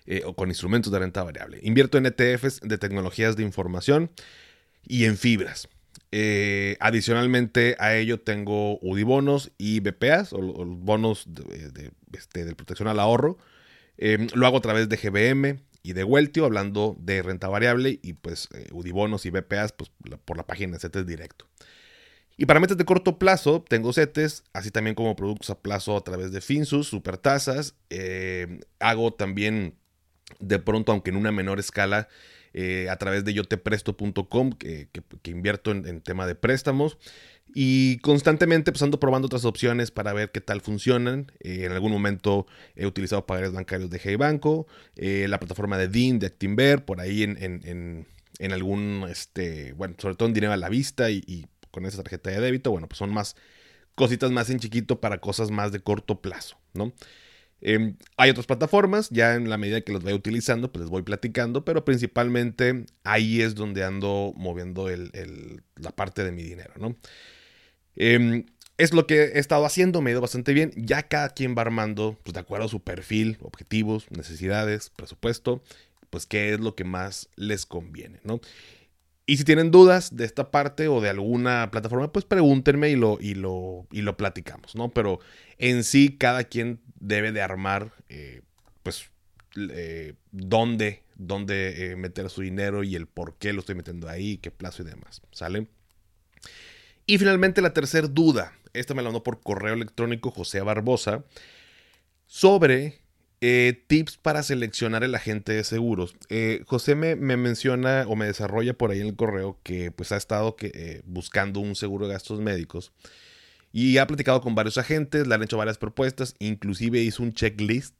Eh, 0.07 0.21
o 0.23 0.35
con 0.35 0.49
instrumentos 0.49 0.91
de 0.91 0.99
renta 0.99 1.23
variable. 1.23 1.59
Invierto 1.63 1.97
en 1.97 2.05
ETFs 2.05 2.61
de 2.61 2.77
tecnologías 2.77 3.35
de 3.35 3.41
información 3.41 4.11
y 4.83 5.05
en 5.05 5.17
fibras. 5.17 5.67
Eh, 6.11 6.77
adicionalmente 6.79 7.75
a 7.79 7.95
ello 7.95 8.19
tengo 8.19 8.77
UDIBonos 8.81 9.51
y 9.57 9.79
BPAs, 9.79 10.31
o, 10.33 10.41
los 10.41 10.79
bonos 10.79 11.25
de, 11.27 11.91
este, 12.13 12.55
protección 12.55 12.87
al 12.87 12.99
ahorro. 12.99 13.39
Em, 13.97 14.27
lo 14.35 14.45
hago 14.45 14.57
a 14.57 14.61
través 14.61 14.89
de 14.89 14.97
GBM 14.97 15.59
y 15.85 15.93
de 15.93 16.03
Weltio, 16.03 16.45
hablando 16.45 16.97
de 16.99 17.21
renta 17.21 17.47
variable 17.47 17.99
y 18.01 18.13
pues 18.13 18.49
eh, 18.55 18.67
UDIBonos 18.71 19.27
y 19.27 19.29
BPAs 19.29 19.71
pues, 19.71 19.91
por 20.25 20.35
la 20.35 20.47
página 20.47 20.73
de 20.73 20.79
CETES 20.79 21.05
directo. 21.05 21.47
Y 22.37 22.47
para 22.47 22.59
metas 22.59 22.77
de 22.77 22.85
corto 22.85 23.19
plazo, 23.19 23.63
tengo 23.69 23.93
CETES, 23.93 24.45
así 24.51 24.71
también 24.71 24.95
como 24.95 25.15
productos 25.15 25.51
a 25.51 25.61
plazo 25.61 25.95
a 25.95 26.03
través 26.03 26.31
de 26.31 26.41
Finsus, 26.41 26.87
supertasas. 26.87 27.75
Eh, 27.91 28.61
hago 28.79 29.13
también 29.13 29.75
de 30.39 30.57
pronto, 30.57 30.91
aunque 30.91 31.11
en 31.11 31.17
una 31.17 31.31
menor 31.31 31.59
escala, 31.59 32.09
eh, 32.55 32.87
a 32.89 32.95
través 32.95 33.23
de 33.23 33.33
yotepresto.com, 33.35 34.53
que, 34.53 34.89
que, 34.91 35.31
invierto 35.31 35.69
en, 35.69 36.01
tema 36.01 36.25
de 36.25 36.33
préstamos. 36.33 36.97
Y 37.53 37.99
constantemente 37.99 38.71
pues 38.71 38.81
ando 38.81 38.99
probando 38.99 39.27
otras 39.27 39.45
opciones 39.45 39.91
para 39.91 40.13
ver 40.13 40.31
qué 40.31 40.41
tal 40.41 40.61
funcionan. 40.61 41.31
Eh, 41.39 41.65
en 41.65 41.71
algún 41.71 41.91
momento 41.91 42.47
he 42.75 42.85
utilizado 42.85 43.25
pagares 43.25 43.53
bancarios 43.53 43.89
de 43.89 43.99
Hey 44.03 44.15
Banco, 44.17 44.67
eh, 44.95 45.27
la 45.29 45.39
plataforma 45.39 45.77
de 45.77 45.87
DIN, 45.87 46.19
de 46.19 46.27
Actinver, 46.27 46.83
por 46.83 46.99
ahí 46.99 47.23
en, 47.23 47.37
en, 47.41 48.07
en, 48.39 48.51
algún, 48.51 49.05
este, 49.09 49.73
bueno, 49.73 49.95
sobre 49.99 50.15
todo 50.15 50.27
en 50.27 50.33
dinero 50.33 50.53
a 50.53 50.57
la 50.57 50.69
vista 50.69 51.09
y, 51.09 51.45
con 51.71 51.85
esa 51.85 52.03
tarjeta 52.03 52.29
de 52.29 52.39
débito, 52.39 52.71
bueno, 52.71 52.87
pues 52.87 52.97
son 52.97 53.13
más 53.13 53.35
cositas 53.95 54.31
más 54.31 54.49
en 54.49 54.59
chiquito 54.59 54.99
para 55.01 55.19
cosas 55.19 55.51
más 55.51 55.71
de 55.71 55.81
corto 55.81 56.21
plazo, 56.21 56.57
¿no? 56.73 56.93
Em, 57.61 57.97
hay 58.17 58.29
otras 58.29 58.45
plataformas, 58.45 59.09
ya 59.09 59.35
en 59.35 59.49
la 59.49 59.57
medida 59.57 59.81
que 59.81 59.91
los 59.91 60.03
vaya 60.03 60.15
utilizando, 60.15 60.71
pues 60.71 60.81
les 60.81 60.89
voy 60.89 61.03
platicando, 61.03 61.65
pero 61.65 61.83
principalmente 61.85 62.85
ahí 63.03 63.41
es 63.41 63.55
donde 63.55 63.83
ando 63.83 64.33
moviendo 64.35 64.87
la 64.89 65.91
parte 65.91 66.23
de 66.23 66.31
mi 66.31 66.43
dinero, 66.43 66.73
¿no? 66.77 66.97
Em, 67.95 68.45
es 68.77 68.93
lo 68.93 69.07
que 69.07 69.23
he 69.23 69.39
estado 69.39 69.65
haciendo, 69.65 70.01
me 70.01 70.09
ha 70.09 70.13
ido 70.13 70.21
bastante 70.21 70.53
bien. 70.53 70.71
Ya 70.75 71.03
cada 71.03 71.29
quien 71.29 71.55
va 71.57 71.61
armando, 71.61 72.17
pues 72.23 72.33
de 72.33 72.39
acuerdo 72.41 72.65
a 72.65 72.69
su 72.69 72.81
perfil, 72.81 73.37
objetivos, 73.41 74.07
necesidades, 74.11 74.89
presupuesto, 74.89 75.63
pues 76.09 76.25
qué 76.25 76.53
es 76.53 76.59
lo 76.59 76.75
que 76.75 76.83
más 76.83 77.29
les 77.35 77.65
conviene, 77.65 78.19
¿no? 78.23 78.41
Y 79.27 79.37
si 79.37 79.43
tienen 79.43 79.71
dudas 79.71 80.15
de 80.15 80.25
esta 80.25 80.51
parte 80.51 80.87
o 80.87 81.01
de 81.01 81.09
alguna 81.09 81.71
plataforma, 81.71 82.11
pues 82.11 82.25
pregúntenme 82.25 82.89
y 82.89 82.95
lo, 82.95 83.17
y 83.19 83.33
lo, 83.33 83.87
y 83.91 84.01
lo 84.01 84.17
platicamos, 84.17 84.75
¿no? 84.75 84.89
Pero 84.89 85.19
en 85.57 85.83
sí, 85.83 86.15
cada 86.17 86.43
quien 86.43 86.79
debe 86.99 87.31
de 87.31 87.41
armar, 87.41 87.91
eh, 88.09 88.41
pues, 88.83 89.09
eh, 89.55 90.13
dónde, 90.31 91.01
dónde 91.15 91.91
eh, 91.91 91.95
meter 91.95 92.29
su 92.29 92.41
dinero 92.41 92.83
y 92.83 92.95
el 92.95 93.07
por 93.07 93.37
qué 93.37 93.51
lo 93.51 93.61
estoy 93.61 93.73
metiendo 93.73 94.09
ahí, 94.09 94.37
qué 94.37 94.51
plazo 94.51 94.83
y 94.83 94.85
demás, 94.85 95.23
¿sale? 95.31 95.67
Y 97.05 97.17
finalmente 97.17 97.61
la 97.61 97.73
tercera 97.73 98.07
duda, 98.07 98.53
esta 98.73 98.93
me 98.93 99.01
la 99.01 99.09
mandó 99.09 99.23
por 99.23 99.41
correo 99.41 99.73
electrónico 99.73 100.31
José 100.31 100.61
Barbosa, 100.61 101.23
sobre 102.25 102.99
eh, 103.41 103.83
tips 103.87 104.17
para 104.17 104.41
seleccionar 104.41 105.03
el 105.03 105.13
agente 105.13 105.51
de 105.53 105.63
seguros. 105.63 106.15
Eh, 106.29 106.63
José 106.65 106.95
me, 106.95 107.15
menciona 107.15 108.05
o 108.07 108.15
me 108.15 108.25
desarrolla 108.25 108.73
por 108.73 108.91
ahí 108.91 109.01
en 109.01 109.07
el 109.07 109.15
correo 109.15 109.59
que 109.61 109.91
pues 109.91 110.11
ha 110.11 110.17
estado 110.17 110.55
eh, 110.61 111.01
buscando 111.05 111.59
un 111.59 111.75
seguro 111.75 112.07
de 112.07 112.13
gastos 112.13 112.39
médicos 112.39 112.91
y 113.71 113.97
ha 113.97 114.07
platicado 114.07 114.41
con 114.41 114.55
varios 114.55 114.77
agentes, 114.77 115.27
le 115.27 115.35
han 115.35 115.43
hecho 115.43 115.57
varias 115.57 115.77
propuestas, 115.77 116.33
inclusive 116.39 117.01
hizo 117.01 117.21
un 117.21 117.33
checklist 117.33 117.93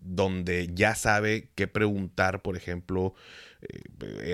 donde 0.00 0.70
ya 0.72 0.94
sabe 0.94 1.50
qué 1.54 1.66
preguntar, 1.66 2.40
por 2.40 2.56
ejemplo, 2.56 3.14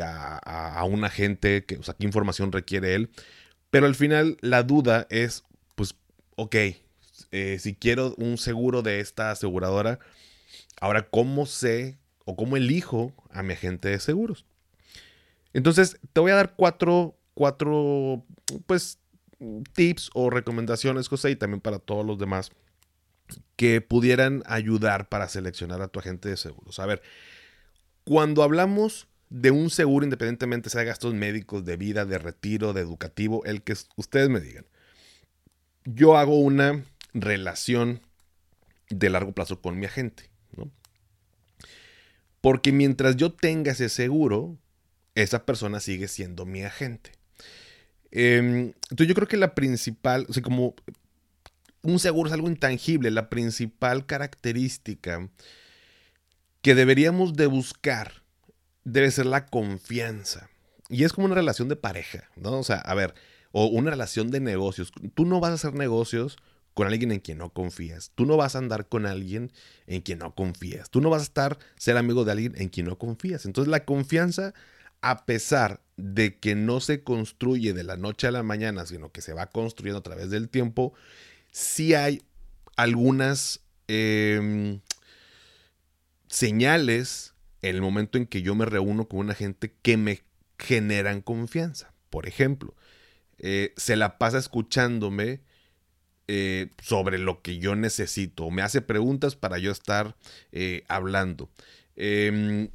a, 0.00 0.85
un 0.88 1.05
agente, 1.05 1.65
que, 1.65 1.77
o 1.79 1.83
sea, 1.83 1.95
qué 1.99 2.07
información 2.07 2.53
requiere 2.53 2.95
él. 2.95 3.11
Pero 3.71 3.87
al 3.87 3.95
final 3.95 4.39
la 4.41 4.63
duda 4.63 5.07
es, 5.11 5.45
pues, 5.75 5.95
ok, 6.37 6.57
si 7.59 7.75
quiero 7.75 8.15
un 8.17 8.39
seguro 8.39 8.83
de 8.83 9.01
esta 9.01 9.31
aseguradora, 9.31 9.99
Ahora, 10.81 11.09
¿cómo 11.09 11.47
sé 11.47 11.99
o 12.25 12.37
cómo 12.37 12.57
elijo 12.57 13.13
a 13.31 13.43
mi 13.43 13.55
agente 13.55 13.89
de 13.89 13.99
seguros? 14.01 14.45
Entonces, 15.53 15.99
te 16.13 16.21
voy 16.21 16.31
a 16.31 16.37
dar 16.37 16.55
cuatro, 16.55 17.19
cuatro, 17.35 18.25
pues, 18.67 18.99
tips 19.73 20.11
o 20.15 20.31
recomendaciones, 20.31 21.09
José, 21.09 21.31
y 21.31 21.37
también 21.37 21.61
para 21.61 21.79
todos 21.79 22.07
los 22.07 22.19
demás, 22.19 22.53
que 23.57 23.81
pudieran 23.81 24.43
ayudar 24.47 25.09
para 25.09 25.29
seleccionar 25.29 25.83
a 25.83 25.89
tu 25.89 25.99
agente 25.99 26.29
de 26.29 26.37
seguros. 26.37 26.79
A 26.79 26.87
ver, 26.87 27.03
cuando 28.05 28.43
hablamos 28.43 29.09
de 29.30 29.50
un 29.50 29.70
seguro, 29.70 30.04
independientemente 30.04 30.70
sea 30.70 30.85
gastos 30.85 31.14
médicos, 31.14 31.64
de 31.64 31.76
vida, 31.76 32.04
de 32.04 32.18
retiro, 32.18 32.73
de 32.73 32.80
educativo, 32.80 33.44
el 33.44 33.62
que 33.62 33.75
ustedes 33.97 34.28
me 34.28 34.40
digan, 34.40 34.66
yo 35.85 36.16
hago 36.16 36.38
una 36.38 36.85
relación 37.14 38.00
de 38.90 39.11
largo 39.11 39.32
plazo 39.32 39.61
con 39.61 39.78
mi 39.78 39.87
agente. 39.87 40.30
Porque 42.40 42.73
mientras 42.73 43.16
yo 43.16 43.32
tenga 43.32 43.73
ese 43.73 43.88
seguro, 43.88 44.56
esa 45.14 45.44
persona 45.44 45.80
sigue 45.80 46.08
siendo 46.08 46.47
mi 46.47 46.62
agente. 46.62 47.12
Em, 48.11 48.73
entonces 48.90 49.08
yo 49.08 49.14
creo 49.14 49.28
que 49.28 49.37
la 49.37 49.54
principal, 49.54 50.25
o 50.28 50.32
sea, 50.32 50.42
como 50.42 50.75
un 51.82 51.99
seguro 51.99 52.28
es 52.28 52.32
algo 52.32 52.49
intangible, 52.49 53.11
la 53.11 53.28
principal 53.28 54.06
característica 54.06 55.28
que 56.62 56.75
deberíamos 56.75 57.35
de 57.35 57.47
buscar 57.47 58.18
debe 58.92 59.11
ser 59.11 59.26
la 59.26 59.47
confianza. 59.47 60.50
Y 60.88 61.04
es 61.04 61.12
como 61.12 61.26
una 61.26 61.35
relación 61.35 61.68
de 61.68 61.76
pareja, 61.76 62.30
¿no? 62.37 62.59
O 62.59 62.64
sea, 62.64 62.76
a 62.76 62.95
ver, 62.95 63.14
o 63.52 63.66
una 63.66 63.90
relación 63.90 64.30
de 64.30 64.40
negocios. 64.40 64.92
Tú 65.14 65.26
no 65.26 65.40
vas 65.40 65.50
a 65.50 65.54
hacer 65.54 65.75
negocios 65.75 66.38
con 66.75 66.87
alguien 66.87 67.12
en 67.12 67.21
quien 67.21 67.38
no 67.38 67.52
confías. 67.52 68.12
Tú 68.14 68.25
no 68.25 68.37
vas 68.37 68.54
a 68.54 68.59
andar 68.59 68.88
con 68.88 69.04
alguien 69.04 69.52
en 69.87 70.00
quien 70.00 70.21
no 70.21 70.35
confías. 70.35 70.90
Tú 70.90 71.00
no 71.00 71.11
vas 71.11 71.23
a 71.23 71.25
estar 71.25 71.59
ser 71.76 71.97
amigo 71.97 72.25
de 72.25 72.33
alguien 72.33 72.54
en 72.57 72.68
quien 72.68 72.87
no 72.87 72.99
confías. 72.99 73.45
Entonces 73.47 73.71
la 73.71 73.85
confianza, 73.85 74.54
a 75.00 75.26
pesar 75.26 75.80
de 75.97 76.38
que 76.38 76.54
no 76.54 76.80
se 76.80 77.02
construye 77.02 77.73
de 77.75 77.85
la 77.85 77.97
noche 77.97 78.28
a 78.28 78.30
la 78.30 78.42
mañana, 78.42 78.87
sino 78.87 79.11
que 79.11 79.23
se 79.23 79.33
va 79.33 79.49
construyendo 79.49 79.99
a 79.99 80.02
través 80.02 80.30
del 80.30 80.49
tiempo, 80.49 80.95
sí 81.50 81.95
hay 81.95 82.23
algunas 82.76 83.61
em, 83.88 84.80
señales 86.28 87.35
el 87.62 87.81
momento 87.81 88.19
en 88.19 88.27
que 88.27 88.43
yo 88.43 88.55
me 88.55 88.65
reúno 88.65 89.09
con 89.09 89.21
una 89.21 89.35
gente 89.35 89.75
que 89.83 89.97
me 89.97 90.23
generan 90.59 91.21
confianza. 91.21 91.93
Por 92.11 92.27
ejemplo, 92.27 92.75
eh, 93.38 93.73
se 93.77 93.97
la 93.97 94.19
pasa 94.19 94.38
escuchándome 94.38 95.41
eh, 96.27 96.71
sobre 96.83 97.19
lo 97.19 97.43
que 97.43 97.59
yo 97.59 97.75
necesito. 97.77 98.50
Me 98.50 98.62
hace 98.62 98.83
preguntas 98.83 99.37
para 99.37 99.59
yo 99.59 99.71
estar 99.71 100.17
eh, 100.53 100.85
hablando. 100.88 101.50
Em, 101.97 102.69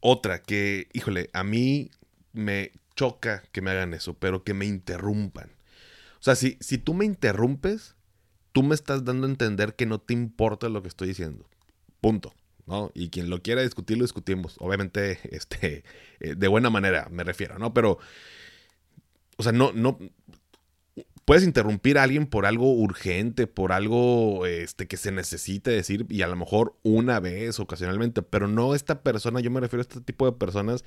otra 0.00 0.42
que, 0.42 0.88
híjole, 0.92 1.30
a 1.32 1.44
mí 1.44 1.90
me 2.32 2.72
choca 2.96 3.42
que 3.52 3.60
me 3.60 3.70
hagan 3.70 3.94
eso, 3.94 4.14
pero 4.14 4.44
que 4.44 4.54
me 4.54 4.66
interrumpan. 4.66 5.50
O 6.20 6.22
sea, 6.22 6.34
si, 6.36 6.58
si 6.60 6.78
tú 6.78 6.94
me 6.94 7.04
interrumpes, 7.04 7.96
tú 8.52 8.62
me 8.62 8.74
estás 8.74 9.04
dando 9.04 9.26
a 9.26 9.30
entender 9.30 9.74
que 9.74 9.86
no 9.86 10.00
te 10.00 10.14
importa 10.14 10.68
lo 10.68 10.82
que 10.82 10.88
estoy 10.88 11.08
diciendo. 11.08 11.46
Punto. 12.00 12.34
Y 12.94 13.10
quien 13.10 13.30
lo 13.30 13.42
quiera 13.42 13.62
discutir, 13.62 13.98
lo 13.98 14.04
discutimos. 14.04 14.56
Obviamente, 14.58 15.18
este, 15.34 15.84
eh, 16.20 16.34
de 16.36 16.48
buena 16.48 16.70
manera, 16.70 17.08
me 17.10 17.24
refiero, 17.24 17.58
¿no? 17.58 17.74
Pero, 17.74 17.98
o 19.36 19.42
sea, 19.42 19.52
no, 19.52 19.72
no, 19.72 19.98
puedes 21.24 21.44
interrumpir 21.44 21.98
a 21.98 22.02
alguien 22.02 22.26
por 22.26 22.46
algo 22.46 22.72
urgente, 22.72 23.46
por 23.46 23.72
algo 23.72 24.46
este, 24.46 24.88
que 24.88 24.96
se 24.96 25.12
necesite 25.12 25.70
decir, 25.70 26.06
y 26.08 26.22
a 26.22 26.26
lo 26.26 26.36
mejor 26.36 26.76
una 26.82 27.20
vez, 27.20 27.60
ocasionalmente, 27.60 28.22
pero 28.22 28.48
no 28.48 28.74
esta 28.74 29.02
persona, 29.02 29.40
yo 29.40 29.50
me 29.50 29.60
refiero 29.60 29.80
a 29.80 29.82
este 29.82 30.00
tipo 30.00 30.26
de 30.26 30.32
personas 30.32 30.84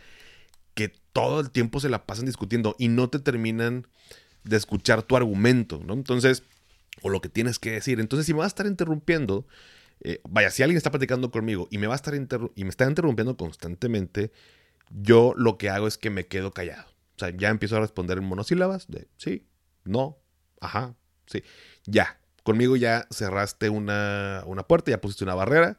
que 0.74 0.92
todo 1.14 1.40
el 1.40 1.52
tiempo 1.52 1.80
se 1.80 1.90
la 1.90 2.06
pasan 2.06 2.26
discutiendo 2.26 2.76
y 2.78 2.88
no 2.88 3.10
te 3.10 3.20
terminan 3.20 3.88
de 4.44 4.58
escuchar 4.58 5.04
tu 5.04 5.16
argumento, 5.16 5.82
¿no? 5.86 5.94
Entonces, 5.94 6.44
o 7.02 7.10
lo 7.10 7.22
que 7.22 7.30
tienes 7.30 7.60
que 7.60 7.72
decir. 7.72 8.00
Entonces, 8.00 8.26
si 8.26 8.34
me 8.34 8.40
va 8.40 8.46
a 8.46 8.48
estar 8.48 8.66
interrumpiendo, 8.66 9.46
eh, 10.04 10.22
vaya, 10.30 10.52
si 10.52 10.64
alguien 10.64 10.78
está 10.78 10.92
platicando 10.92 11.32
conmigo 11.32 11.68
y 11.72 11.78
me 11.78 11.88
va 11.88 11.94
a 11.94 11.96
estar 11.96 12.14
está 12.14 12.86
interrumpiendo 12.88 13.38
constantemente, 13.38 14.32
yo 14.90 15.34
lo 15.36 15.58
que 15.58 15.70
hago 15.70 15.88
es 15.88 15.98
que 15.98 16.10
me 16.10 16.28
quedo 16.28 16.52
callado. 16.52 16.86
O 17.16 17.20
sea, 17.20 17.30
ya 17.30 17.50
empiezo 17.50 17.78
a 17.78 17.80
responder 17.80 18.18
en 18.18 18.26
monosílabas 18.26 18.88
de 18.88 19.08
sí, 19.18 19.48
no, 19.86 20.24
Ajá, 20.64 20.96
sí. 21.26 21.44
Ya, 21.86 22.20
conmigo 22.44 22.76
ya 22.78 23.06
cerraste 23.12 23.70
una, 23.70 24.44
puerta, 24.68 24.92
ya 24.92 25.02
pusiste 25.02 25.26
una 25.26 25.36
barrera 25.36 25.78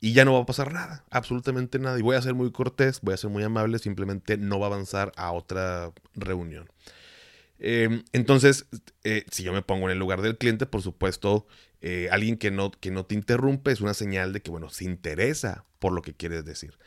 y 0.00 0.12
ya 0.12 0.24
no 0.24 0.32
va 0.34 0.40
a 0.40 0.46
pasar 0.46 0.72
nada, 0.72 1.04
absolutamente 1.10 1.78
nada. 1.78 1.98
Y 1.98 2.02
voy 2.02 2.16
a 2.16 2.22
ser 2.22 2.34
muy 2.34 2.52
cortés, 2.52 3.00
voy 3.02 3.14
a 3.14 3.16
ser 3.16 3.30
muy 3.30 3.42
amable, 3.42 3.78
simplemente 3.78 4.36
no 4.36 4.60
va 4.60 4.66
a 4.66 4.70
avanzar 4.70 5.12
a 5.16 5.32
otra 5.32 5.92
reunión. 6.14 6.68
Em, 7.58 8.04
entonces, 8.12 8.66
eh, 9.04 9.24
si 9.30 9.42
yo 9.42 9.52
me 9.52 9.62
pongo 9.62 9.86
en 9.86 9.92
el 9.92 9.98
lugar 9.98 10.22
del 10.22 10.38
cliente, 10.38 10.66
por 10.66 10.82
supuesto, 10.82 11.46
eh, 11.82 12.08
alguien 12.12 12.36
que 12.36 12.52
no, 12.52 12.70
que 12.70 12.92
no 12.92 13.04
te 13.04 13.16
interrumpe 13.16 13.72
es 13.72 13.80
una 13.80 13.92
señal 13.92 14.32
de 14.32 14.40
que, 14.40 14.52
bueno, 14.52 14.70
se 14.70 14.84
interesa 14.84 15.64
por 15.80 15.92
lo 15.92 16.00
que 16.00 16.14
quieres 16.14 16.44
decir. 16.44 16.78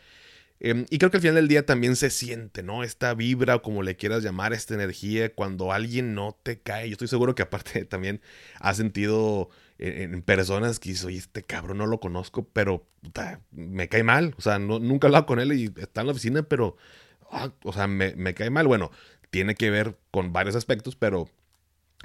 Em, 0.62 0.86
y 0.90 1.00
creo 1.00 1.12
que 1.12 1.18
al 1.18 1.22
final 1.22 1.36
del 1.36 1.50
día 1.50 1.66
también 1.66 1.98
se 1.98 2.10
siente, 2.10 2.64
¿no? 2.64 2.82
Esta 2.82 3.14
vibra 3.14 3.56
o 3.56 3.62
como 3.62 3.84
le 3.84 3.98
quieras 3.98 4.24
llamar, 4.24 4.54
esta 4.54 4.74
energía, 4.74 5.34
cuando 5.36 5.74
alguien 5.74 6.16
no 6.16 6.40
te 6.44 6.62
cae. 6.62 6.88
Yo 6.88 6.94
estoy 6.94 7.10
seguro 7.10 7.36
que 7.36 7.44
aparte 7.44 7.84
también 7.86 8.22
has 8.62 8.78
sentido 8.78 9.50
en, 9.78 10.22
personas 10.22 10.80
que 10.80 10.90
dices, 10.90 11.04
oye, 11.06 11.18
este 11.18 11.44
cabrón 11.44 11.80
no 11.80 11.88
lo 11.88 12.00
conozco, 12.00 12.48
pero 12.54 12.88
me 13.52 13.90
cae 13.90 14.04
mal. 14.04 14.34
O 14.38 14.42
sea, 14.42 14.60
no, 14.60 14.80
nunca 14.80 15.08
he 15.08 15.10
hablado 15.10 15.26
con 15.26 15.40
él 15.40 15.52
y 15.54 15.74
está 15.78 16.02
en 16.02 16.08
la 16.08 16.14
oficina, 16.14 16.44
pero, 16.44 16.78
ah, 17.32 17.52
o 17.64 17.74
sea, 17.74 17.88
me, 17.88 18.16
me 18.16 18.34
cae 18.34 18.50
mal. 18.50 18.66
Bueno, 18.68 18.92
tiene 19.30 19.56
que 19.56 19.70
ver 19.72 19.98
con 20.12 20.32
varios 20.32 20.56
aspectos, 20.56 20.96
pero 20.96 21.30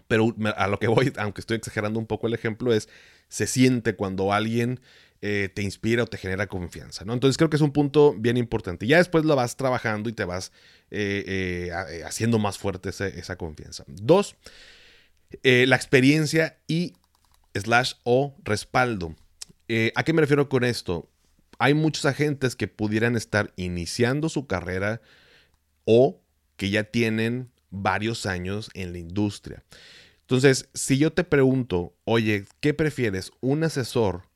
pero 0.07 0.35
a 0.57 0.69
lo 0.69 0.79
que 0.79 0.89
voy, 0.89 1.13
aunque 1.19 1.41
estoy 1.41 1.57
exagerando 1.57 1.99
un 1.99 2.07
poco 2.07 2.27
el 2.27 2.35
ejemplo, 2.35 2.73
es 2.73 2.89
se 3.29 3.47
siente 3.47 3.95
cuando 3.95 4.33
alguien 4.33 4.81
eh, 5.23 5.51
te 5.55 5.63
inspira 5.63 6.03
o 6.03 6.07
te 6.07 6.17
genera 6.17 6.47
confianza, 6.47 7.05
¿no? 7.05 7.13
Entonces 7.13 7.37
creo 7.37 7.51
que 7.51 7.57
es 7.57 7.63
un 7.63 7.73
punto 7.73 8.15
bien 8.17 8.39
importante. 8.39 8.87
Ya 8.87 8.97
después 8.97 9.25
lo 9.27 9.37
vas 9.37 9.55
trabajando 9.57 10.09
y 10.09 10.15
te 10.15 10.25
vas 10.25 10.51
eh, 10.91 11.71
eh, 11.71 12.03
haciendo 12.05 12.39
más 12.39 12.57
fuerte 12.57 12.89
esa 12.89 13.37
confianza. 13.37 13.85
Dos, 13.87 14.37
la 15.43 15.77
experiencia 15.77 16.59
y 16.67 16.95
slash 17.55 17.95
o 18.03 18.35
respaldo. 18.45 19.15
¿A 19.95 20.03
qué 20.05 20.13
me 20.15 20.23
refiero 20.23 20.49
con 20.49 20.65
esto? 20.65 21.11
Hay 21.59 21.75
muchos 21.75 22.07
agentes 22.07 22.57
que 22.57 22.67
pudieran 22.67 23.15
estar 23.15 23.53
iniciando 23.57 24.31
su 24.31 24.47
carrera 24.47 25.03
o 25.85 26.23
que 26.57 26.71
ya 26.71 26.85
tienen 26.85 27.51
varios 27.71 28.27
años 28.27 28.71
en 28.75 28.93
la 28.93 28.99
industria. 28.99 29.65
Entonces, 30.23 30.69
si 30.75 30.99
yo 30.99 31.13
te 31.13 31.25
pregunto, 31.25 31.95
oye, 32.05 32.45
¿qué 32.61 32.75
prefieres? 32.75 33.33
¿Un 33.41 33.65
asesor 33.65 34.31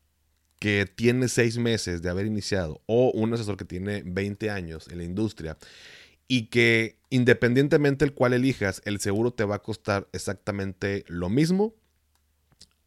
que 0.59 0.87
tiene 0.87 1.29
seis 1.29 1.59
meses 1.59 2.03
de 2.03 2.11
haber 2.11 2.26
iniciado 2.26 2.83
o 2.87 3.11
un 3.11 3.35
asesor 3.35 3.57
que 3.57 3.64
tiene 3.64 4.03
20 4.05 4.50
años 4.50 4.88
en 4.88 4.99
la 4.99 5.05
industria 5.05 5.57
y 6.26 6.47
que 6.47 6.99
independientemente 7.11 8.05
del 8.05 8.14
cual 8.14 8.33
elijas, 8.33 8.83
el 8.85 8.99
seguro 8.99 9.33
te 9.33 9.45
va 9.45 9.57
a 9.57 9.62
costar 9.62 10.09
exactamente 10.12 11.05
lo 11.07 11.29
mismo, 11.29 11.75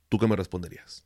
¿tú 0.10 0.20
qué 0.20 0.27
me 0.27 0.36
responderías? 0.36 1.06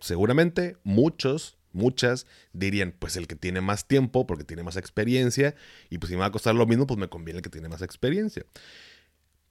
Seguramente 0.00 0.76
muchos, 0.82 1.56
muchas 1.72 2.26
dirían, 2.52 2.94
pues 2.98 3.16
el 3.16 3.26
que 3.26 3.36
tiene 3.36 3.60
más 3.60 3.86
tiempo 3.86 4.26
porque 4.26 4.44
tiene 4.44 4.62
más 4.62 4.76
experiencia 4.76 5.54
y 5.88 5.98
pues 5.98 6.08
si 6.08 6.16
me 6.16 6.20
va 6.20 6.26
a 6.26 6.32
costar 6.32 6.54
lo 6.54 6.66
mismo, 6.66 6.86
pues 6.86 6.98
me 6.98 7.08
conviene 7.08 7.38
el 7.38 7.42
que 7.42 7.50
tiene 7.50 7.68
más 7.68 7.82
experiencia 7.82 8.44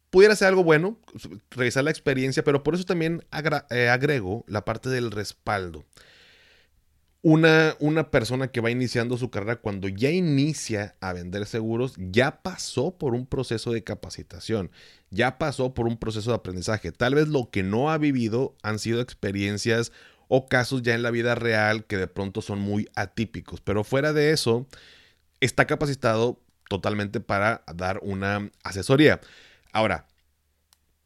pudiera 0.10 0.36
ser 0.36 0.50
algo 0.50 0.64
bueno, 0.64 0.98
revisar 1.52 1.84
la 1.84 1.92
experiencia, 1.92 2.44
pero 2.44 2.64
por 2.64 2.76
eso 2.76 2.84
también 2.84 3.24
eh, 3.70 3.90
agrego 3.90 4.44
la 4.48 4.66
parte 4.66 4.90
del 4.90 5.12
respaldo. 5.12 5.86
Una, 7.22 7.76
una, 7.82 8.12
persona 8.12 8.48
que 8.48 8.62
va 8.62 8.72
iniciando 8.72 9.18
su 9.18 9.30
carrera 9.30 9.58
cuando 9.58 9.90
ya 9.90 10.10
inicia 10.10 10.96
a 11.02 11.12
vender 11.12 11.46
seguros, 11.48 11.94
ya 11.98 12.42
pasó 12.42 12.98
por 12.98 13.14
un 13.14 13.26
proceso 13.26 13.74
de 13.74 13.84
capacitación, 13.84 14.72
ya 15.10 15.38
pasó 15.38 15.74
por 15.74 15.86
un 15.86 15.98
proceso 15.98 16.32
de 16.32 16.38
aprendizaje. 16.38 16.94
Tal 16.94 17.16
vez 17.16 17.28
lo 17.28 17.50
que 17.50 17.62
no 17.62 17.92
ha 17.92 17.98
vivido 17.98 18.56
han 18.64 18.80
sido 18.80 19.02
experiencias 19.02 19.92
o 20.30 20.48
casos 20.48 20.84
ya 20.84 20.94
en 20.94 21.04
la 21.04 21.12
vida 21.12 21.36
real 21.36 21.84
que 21.86 21.98
de 21.98 22.08
pronto 22.08 22.42
son 22.42 22.60
muy 22.60 22.88
atípicos, 22.96 23.60
pero 23.60 23.84
fuera 23.84 24.14
de 24.14 24.32
eso, 24.32 24.68
está 25.42 25.66
capacitado 25.66 26.40
totalmente 26.70 27.20
para 27.20 27.64
dar 27.76 28.00
una 28.04 28.50
asesoría. 28.64 29.20
Ahora, 29.74 30.08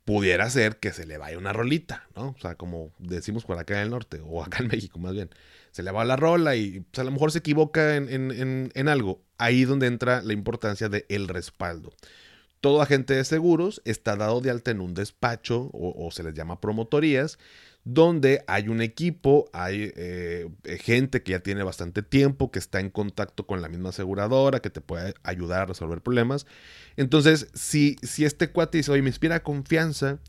pudiera 0.04 0.50
ser 0.50 0.78
que 0.78 0.92
se 0.92 1.06
le 1.06 1.18
vaya 1.18 1.38
una 1.38 1.54
rolita, 1.54 2.08
¿no? 2.16 2.36
O 2.38 2.42
sea, 2.42 2.56
como 2.56 2.92
decimos 3.00 3.46
por 3.46 3.58
acá 3.58 3.76
en 3.76 3.84
el 3.84 3.90
norte, 3.92 4.22
o 4.26 4.44
acá 4.44 4.62
en 4.62 4.68
México 4.68 5.00
más 5.00 5.14
bien. 5.14 5.30
Se 5.72 5.84
le 5.84 5.92
va 5.92 6.04
la 6.04 6.18
rola 6.18 6.58
y 6.58 6.82
pues, 6.82 7.00
a 7.00 7.06
lo 7.06 7.12
mejor 7.12 7.32
se 7.32 7.40
equivoca 7.40 7.96
en, 7.96 8.90
algo. 8.90 9.24
Ahí 9.38 9.64
donde 9.64 9.88
entra 9.88 10.22
la 10.22 10.34
importancia 10.34 10.90
del 10.90 11.06
el 11.08 11.30
respaldo. 11.30 11.94
Todo 12.60 12.82
agente 12.82 13.14
de 13.14 13.24
seguros 13.24 13.82
está 13.86 14.16
dado 14.16 14.42
de 14.42 14.52
alta 14.52 14.72
en 14.72 14.82
un 14.82 14.94
despacho 14.94 15.70
o 15.74 16.10
se 16.12 16.24
les 16.24 16.34
llama 16.34 16.62
promotorías 16.62 17.38
donde 17.86 18.44
hay 18.48 18.70
un 18.70 18.82
equipo, 18.82 19.50
hay 19.52 19.92
eh, 19.96 20.50
gente 20.80 21.22
que 21.22 21.34
ya 21.34 21.40
tiene 21.42 21.64
bastante 21.64 22.02
tiempo, 22.02 22.50
que 22.50 22.60
está 22.60 22.80
en 22.80 22.90
contacto 22.90 23.46
con 23.46 23.62
la 23.62 23.68
misma 23.68 23.90
aseguradora, 23.90 24.62
que 24.62 24.70
te 24.70 24.80
puede 24.80 25.14
ayudar 25.24 25.62
a 25.62 25.66
resolver 25.66 26.02
problemas. 26.02 26.46
Entonces, 26.96 27.50
si, 27.54 27.98
si 28.02 28.24
este 28.24 28.52
cuate 28.52 28.78
dice, 28.78 28.92
oye, 28.92 29.02
me 29.02 29.10
inspira 29.10 29.44
confianza, 29.44 30.20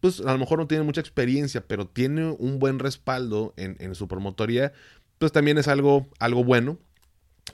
pues 0.00 0.20
a 0.20 0.32
lo 0.32 0.38
mejor 0.38 0.58
no 0.58 0.66
tiene 0.66 0.84
mucha 0.84 1.00
experiencia, 1.00 1.66
pero 1.66 1.86
tiene 1.86 2.30
un 2.38 2.58
buen 2.58 2.78
respaldo 2.78 3.54
en, 3.56 3.94
su 3.94 4.06
promotoría, 4.06 4.72
pues 5.18 5.32
también 5.32 5.56
es 5.56 5.68
algo, 5.68 6.06
algo 6.18 6.44
bueno 6.44 6.78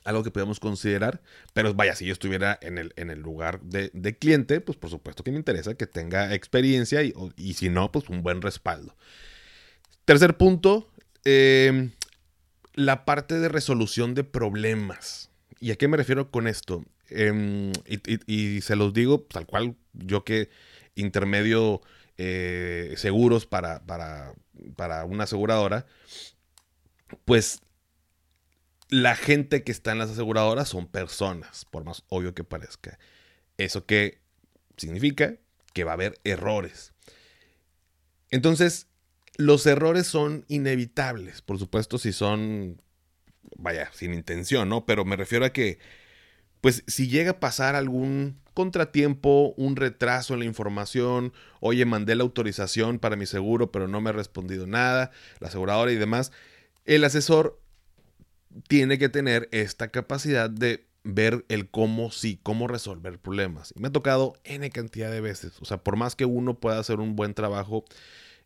algo 0.05 0.23
que 0.23 0.31
podemos 0.31 0.61
considerar, 0.61 1.21
pero 1.53 1.75
vaya, 1.75 1.95
si 1.95 2.07
yo 2.07 2.13
estuviera 2.13 2.59
en 2.63 2.79
el, 2.79 2.93
en 2.97 3.11
el 3.11 3.21
lugar 3.21 3.61
de, 3.61 3.91
cliente, 4.19 4.61
pues 4.61 4.77
por 4.79 4.91
supuesto 4.91 5.23
que 5.23 5.31
me 5.31 5.39
interesa 5.39 5.75
que 5.75 5.87
tenga 5.87 6.35
experiencia 6.35 7.03
y, 7.03 7.55
si 7.55 7.69
no, 7.69 7.93
pues 7.93 8.09
un 8.09 8.23
buen 8.23 8.43
respaldo. 8.43 8.97
Tercer 10.05 10.37
punto, 10.37 10.91
em, 11.25 11.93
la 12.75 13.05
parte 13.05 13.39
de 13.39 13.49
resolución 13.49 14.15
de 14.15 14.25
problemas. 14.25 15.31
¿Y 15.61 15.71
a 15.71 15.77
qué 15.77 15.89
me 15.89 15.97
refiero 15.97 16.31
con 16.31 16.49
esto? 16.49 16.85
Em, 17.09 17.73
y, 18.27 18.61
se 18.63 18.77
los 18.77 18.93
digo 18.93 19.21
tal 19.21 19.47
cual 19.47 19.77
yo 19.93 20.25
que 20.25 20.51
intermedio 20.95 21.81
eh, 22.19 22.95
seguros 22.97 23.47
para, 23.47 23.85
para, 23.85 24.35
para 24.77 25.05
una 25.05 25.25
aseguradora, 25.25 25.87
pues 27.25 27.61
la 28.93 29.17
gente 29.17 29.65
que 29.65 29.73
está 29.73 29.93
en 29.93 29.99
las 29.99 30.11
aseguradoras 30.11 30.69
son 30.69 30.87
personas, 30.87 31.65
por 31.65 31.83
más 31.83 32.05
obvio 32.09 32.35
que 32.35 32.45
parezca. 32.45 32.99
¿Eso 33.57 33.87
qué 33.87 34.21
significa? 34.77 35.37
Que 35.73 35.85
va 35.85 35.93
a 35.93 35.95
haber 35.95 36.21
errores. 36.25 36.93
Entonces, 38.31 38.89
los 39.39 39.65
errores 39.65 40.07
son 40.07 40.45
inevitables, 40.47 41.41
por 41.41 41.59
supuesto, 41.59 41.97
si 41.97 42.13
son, 42.13 42.83
vaya, 43.57 43.91
sin 43.95 44.13
intención, 44.13 44.69
¿no? 44.69 44.85
Pero 44.85 45.07
me 45.07 45.17
refiero 45.17 45.47
a 45.47 45.55
que, 45.55 45.79
pues, 46.61 46.85
si 46.87 47.09
llega 47.09 47.31
a 47.31 47.41
pasar 47.41 47.77
algún 47.77 48.43
contratiempo, 48.53 49.55
un 49.57 49.77
retraso 49.77 50.35
en 50.35 50.41
la 50.41 50.45
información, 50.45 51.33
oye, 51.61 51.87
mandé 51.87 52.15
la 52.15 52.25
autorización 52.25 52.99
para 52.99 53.17
mi 53.17 53.25
seguro, 53.25 53.73
pero 53.73 53.89
no 53.89 54.03
me 54.03 54.11
ha 54.11 54.13
respondido 54.13 54.67
nada, 54.67 55.13
la 55.41 55.49
aseguradora 55.49 55.93
y 55.93 55.97
demás, 55.97 56.31
el 56.85 57.05
asesor 57.05 57.62
tiene 58.69 58.99
que 58.99 59.09
tener 59.09 59.49
esta 59.53 59.89
capacidad 59.89 60.51
de 60.51 60.87
ver 61.05 61.45
el 61.49 61.69
cómo 61.69 62.11
sí, 62.11 62.39
cómo 62.43 62.69
resolver 62.69 63.19
problemas. 63.19 63.73
Y 63.77 63.81
me 63.81 63.89
ha 63.89 63.93
tocado 63.93 64.35
N 64.45 64.69
cantidad 64.71 65.11
de 65.11 65.21
veces. 65.21 65.53
O 65.61 65.65
sea, 65.65 65.79
por 65.79 65.97
más 65.97 66.17
que 66.17 66.25
uno 66.25 66.55
pueda 66.55 66.79
hacer 66.79 67.01
un 67.01 67.17
buen 67.17 67.35
trabajo, 67.35 67.85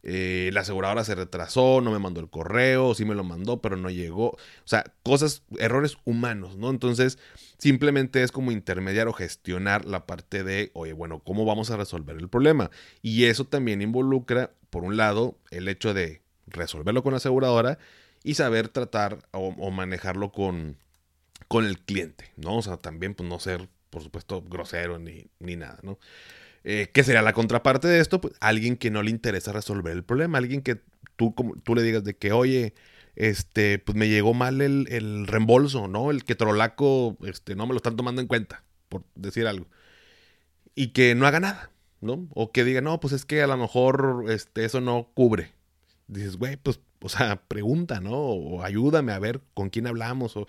eh, 0.02 0.50
la 0.52 0.60
aseguradora 0.60 1.04
se 1.04 1.14
retrasó, 1.14 1.80
no 1.80 1.90
me 1.90 1.98
mandó 1.98 2.20
el 2.20 2.30
correo, 2.30 2.94
sí 2.94 3.04
me 3.04 3.14
lo 3.14 3.24
mandó, 3.24 3.60
pero 3.60 3.76
no 3.76 3.90
llegó. 3.90 4.28
O 4.28 4.38
sea, 4.64 4.84
cosas, 5.02 5.42
errores 5.58 5.96
humanos, 6.04 6.56
¿no? 6.56 6.70
Entonces, 6.70 7.18
simplemente 7.58 8.22
es 8.22 8.32
como 8.32 8.52
intermediar 8.52 9.08
o 9.08 9.12
gestionar 9.12 9.84
la 9.84 10.06
parte 10.06 10.44
de, 10.44 10.70
oye, 10.74 10.92
bueno, 10.92 11.20
¿cómo 11.24 11.44
vamos 11.44 11.70
a 11.70 11.76
resolver 11.76 12.16
el 12.16 12.28
problema? 12.28 12.70
Y 13.02 13.24
eso 13.24 13.44
también 13.44 13.82
involucra, 13.82 14.52
por 14.70 14.84
un 14.84 14.96
lado, 14.96 15.38
el 15.50 15.68
hecho 15.68 15.92
de 15.92 16.22
resolverlo 16.46 17.02
con 17.02 17.12
la 17.12 17.16
aseguradora 17.18 17.78
y 18.26 18.34
saber 18.34 18.68
tratar 18.68 19.20
o, 19.30 19.70
manejarlo 19.70 20.32
con, 20.32 20.76
con 21.46 21.64
el 21.64 21.78
cliente, 21.78 22.32
¿no? 22.36 22.56
O 22.56 22.62
sea, 22.62 22.76
también 22.76 23.14
pues 23.14 23.28
no 23.28 23.38
ser, 23.38 23.68
por 23.88 24.02
supuesto, 24.02 24.42
grosero 24.42 24.98
ni, 24.98 25.26
ni 25.38 25.54
nada, 25.54 25.78
¿no? 25.84 26.00
Eh, 26.64 26.90
¿Qué 26.92 27.04
sería 27.04 27.22
la 27.22 27.32
contraparte 27.32 27.86
de 27.86 28.00
esto? 28.00 28.20
Pues 28.20 28.34
alguien 28.40 28.76
que 28.76 28.90
no 28.90 29.04
le 29.04 29.12
interesa 29.12 29.52
resolver 29.52 29.92
el 29.92 30.02
problema, 30.02 30.38
alguien 30.38 30.62
que 30.62 30.80
tú, 31.14 31.36
como, 31.36 31.54
tú 31.54 31.76
le 31.76 31.84
digas 31.84 32.02
de 32.02 32.16
que, 32.16 32.32
oye, 32.32 32.74
este, 33.14 33.78
pues 33.78 33.96
me 33.96 34.08
llegó 34.08 34.34
mal 34.34 34.60
el, 34.60 34.88
el, 34.90 35.28
reembolso, 35.28 35.86
¿no? 35.86 36.10
El 36.10 36.24
que 36.24 36.34
trolaco, 36.34 37.16
este, 37.24 37.54
no 37.54 37.68
me 37.68 37.74
lo 37.74 37.76
están 37.76 37.94
tomando 37.94 38.20
en 38.20 38.26
cuenta, 38.26 38.64
por 38.88 39.04
decir 39.14 39.46
algo. 39.46 39.68
Y 40.74 40.88
que 40.88 41.14
no 41.14 41.28
haga 41.28 41.38
nada, 41.38 41.70
¿no? 42.00 42.26
O 42.34 42.50
que 42.50 42.64
diga, 42.64 42.80
no, 42.80 42.98
pues 42.98 43.12
es 43.12 43.24
que 43.24 43.40
a 43.40 43.46
lo 43.46 43.56
mejor 43.56 44.24
este, 44.30 44.64
eso 44.64 44.80
no 44.80 45.12
cubre. 45.14 45.55
Dices, 46.08 46.36
güey, 46.36 46.56
pues 46.56 46.80
o 47.00 47.08
sea, 47.08 47.42
pregunta, 47.46 48.00
¿no? 48.00 48.16
O 48.16 48.62
ayúdame 48.62 49.12
a 49.12 49.18
ver 49.18 49.40
con 49.54 49.70
quién 49.70 49.86
hablamos, 49.86 50.36
o 50.36 50.46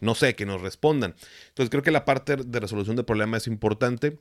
no 0.00 0.14
sé, 0.14 0.34
que 0.34 0.46
nos 0.46 0.60
respondan. 0.60 1.14
Entonces 1.48 1.70
creo 1.70 1.82
que 1.82 1.90
la 1.90 2.04
parte 2.04 2.36
de 2.36 2.60
resolución 2.60 2.96
de 2.96 3.04
problemas 3.04 3.42
es 3.42 3.46
importante. 3.48 4.18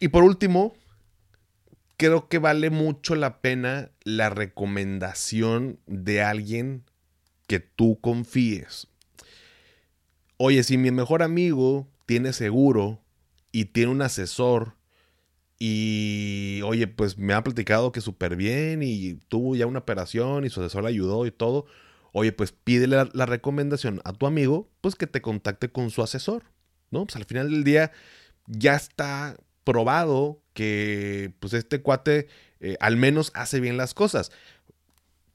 Y 0.00 0.08
por 0.08 0.24
último, 0.24 0.74
creo 1.96 2.28
que 2.28 2.38
vale 2.38 2.70
mucho 2.70 3.14
la 3.14 3.40
pena 3.40 3.90
la 4.04 4.30
recomendación 4.30 5.78
de 5.86 6.22
alguien 6.22 6.84
que 7.46 7.60
tú 7.60 7.98
confíes. 8.00 8.88
Oye, 10.38 10.62
si 10.62 10.78
mi 10.78 10.90
mejor 10.90 11.22
amigo 11.22 11.86
tiene 12.06 12.32
seguro 12.32 13.02
y 13.52 13.66
tiene 13.66 13.92
un 13.92 14.02
asesor 14.02 14.74
y 15.62 16.62
oye, 16.64 16.86
pues 16.88 17.18
me 17.18 17.34
ha 17.34 17.44
platicado 17.44 17.92
que 17.92 18.00
súper 18.00 18.34
bien 18.34 18.82
y 18.82 19.16
tuvo 19.28 19.54
ya 19.54 19.66
una 19.66 19.80
operación 19.80 20.46
y 20.46 20.50
su 20.50 20.60
asesor 20.62 20.84
le 20.84 20.88
ayudó 20.88 21.26
y 21.26 21.30
todo. 21.30 21.66
oye, 22.12 22.32
pues 22.32 22.52
pídele 22.52 22.96
la, 23.12 23.26
recomendación 23.26 24.00
a 24.04 24.14
tu 24.14 24.26
amigo, 24.26 24.70
pues 24.80 24.96
que 24.96 25.06
te 25.06 25.20
contacte 25.20 25.70
con 25.70 25.90
su 25.90 26.02
asesor, 26.02 26.44
¿no? 26.90 27.04
Pues 27.04 27.16
al 27.16 27.26
final 27.26 27.50
del 27.50 27.62
día 27.62 27.92
ya 28.46 28.74
está 28.74 29.36
probado 29.64 30.42
que 30.54 31.34
pues 31.40 31.52
este 31.52 31.82
cuate 31.82 32.28
eh, 32.60 32.76
al 32.80 32.96
menos 32.96 33.30
hace 33.34 33.60
bien 33.60 33.76
las 33.76 33.92
cosas. 33.92 34.32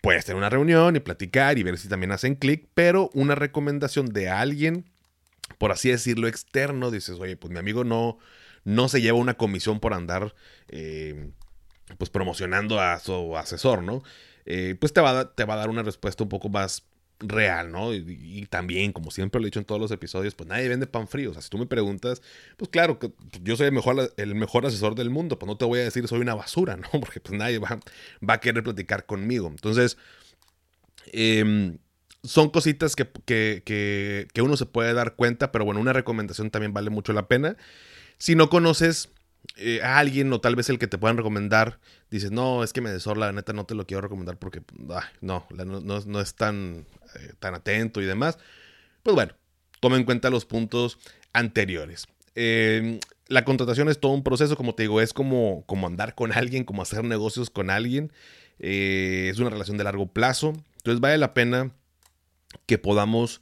Puedes 0.01 0.25
tener 0.25 0.37
una 0.37 0.49
reunión 0.49 0.95
y 0.95 1.01
platicar 1.01 1.59
y 1.59 1.63
ver 1.63 1.77
si 1.77 1.87
también 1.87 2.11
hacen 2.11 2.35
clic, 2.35 2.67
pero 2.73 3.11
una 3.13 3.35
recomendación 3.35 4.07
de 4.07 4.29
alguien, 4.29 4.85
por 5.59 5.71
así 5.71 5.89
decirlo, 5.91 6.27
externo, 6.27 6.89
dices, 6.89 7.19
oye, 7.19 7.37
pues 7.37 7.53
mi 7.53 7.59
amigo 7.59 7.83
no, 7.83 8.17
no 8.65 8.89
se 8.89 9.01
lleva 9.01 9.17
una 9.17 9.35
comisión 9.35 9.79
por 9.79 9.93
andar 9.93 10.35
eh, 10.67 11.31
pues 11.97 12.09
promocionando 12.09 12.81
a 12.81 12.99
su 12.99 13.37
asesor, 13.37 13.83
¿no? 13.83 14.03
Eh, 14.45 14.75
pues 14.79 14.91
te 14.91 15.01
va, 15.01 15.33
te 15.33 15.45
va 15.45 15.53
a 15.53 15.57
dar 15.57 15.69
una 15.69 15.83
respuesta 15.83 16.23
un 16.23 16.29
poco 16.29 16.49
más 16.49 16.83
real, 17.19 17.71
¿no? 17.71 17.93
Y, 17.93 18.45
también, 18.49 18.91
como 18.91 19.11
siempre 19.11 19.39
lo 19.39 19.45
he 19.45 19.49
dicho 19.49 19.59
en 19.59 19.65
todos 19.65 19.79
los 19.79 19.91
episodios, 19.91 20.35
pues 20.35 20.49
nadie 20.49 20.67
vende 20.67 20.87
pan 20.87 21.07
frío. 21.07 21.31
O 21.31 21.33
sea, 21.33 21.41
si 21.41 21.49
tú 21.49 21.57
me 21.57 21.65
preguntas, 21.65 22.21
pues 22.57 22.69
claro, 22.69 22.99
que 22.99 23.11
yo 23.41 23.55
soy 23.55 23.67
el 23.67 23.71
mejor, 23.71 24.13
el 24.17 24.35
mejor 24.35 24.65
asesor 24.65 24.95
del 24.95 25.09
mundo, 25.09 25.39
pues 25.39 25.47
no 25.47 25.57
te 25.57 25.65
voy 25.65 25.79
a 25.79 25.83
decir 25.83 26.07
soy 26.07 26.19
una 26.19 26.35
basura, 26.35 26.75
¿no? 26.75 26.89
Porque 26.99 27.19
pues 27.19 27.37
nadie 27.37 27.59
va, 27.59 27.79
va 28.27 28.35
a 28.35 28.39
querer 28.39 28.63
platicar 28.63 29.05
conmigo. 29.05 29.47
Entonces, 29.47 29.97
em, 31.13 31.77
son 32.23 32.49
cositas 32.49 32.95
que, 32.95 33.07
que, 33.25 33.63
que, 33.65 34.27
que 34.33 34.41
uno 34.41 34.57
se 34.57 34.65
puede 34.65 34.93
dar 34.93 35.15
cuenta, 35.15 35.51
pero 35.51 35.65
bueno, 35.65 35.79
una 35.79 35.93
recomendación 35.93 36.49
también 36.49 36.73
vale 36.73 36.89
mucho 36.89 37.13
la 37.13 37.27
pena. 37.27 37.55
Si 38.17 38.35
no 38.35 38.49
conoces 38.49 39.09
eh, 39.57 39.81
a 39.81 39.99
alguien 39.99 40.31
o 40.33 40.41
tal 40.41 40.55
vez 40.55 40.69
el 40.69 40.79
que 40.79 40.87
te 40.87 40.97
puedan 40.97 41.17
recomendar, 41.17 41.79
dices, 42.09 42.31
no, 42.31 42.63
es 42.63 42.73
que 42.73 42.81
me 42.81 42.91
desorla, 42.91 43.27
la 43.27 43.33
neta 43.33 43.53
no 43.53 43.65
te 43.65 43.75
lo 43.75 43.85
quiero 43.85 44.01
recomendar 44.01 44.37
porque 44.37 44.61
no, 45.21 45.45
no, 45.49 45.81
no, 45.81 46.21
es 46.21 46.35
tan, 46.35 46.85
eh, 47.15 47.33
tan 47.39 47.55
atento 47.55 48.01
y 48.01 48.05
demás. 48.05 48.37
Pues 49.03 49.15
bueno, 49.15 49.33
toma 49.79 49.97
en 49.97 50.03
cuenta 50.03 50.29
los 50.29 50.45
puntos 50.45 50.97
anteriores. 51.33 52.07
Em, 52.35 52.99
la 53.27 53.45
contratación 53.45 53.89
es 53.89 53.99
todo 53.99 54.11
un 54.11 54.23
proceso, 54.23 54.57
como 54.57 54.75
te 54.75 54.83
digo, 54.83 55.01
es 55.01 55.13
como, 55.13 55.63
como 55.65 55.87
andar 55.87 56.15
con 56.15 56.31
alguien, 56.33 56.63
como 56.63 56.81
hacer 56.81 57.03
negocios 57.03 57.49
con 57.49 57.69
alguien. 57.69 58.11
Eh, 58.59 59.29
es 59.31 59.39
una 59.39 59.49
relación 59.49 59.77
de 59.77 59.83
largo 59.83 60.07
plazo. 60.07 60.53
Entonces 60.77 60.99
vale 60.99 61.17
la 61.17 61.33
pena 61.33 61.71
que 62.65 62.77
podamos 62.77 63.41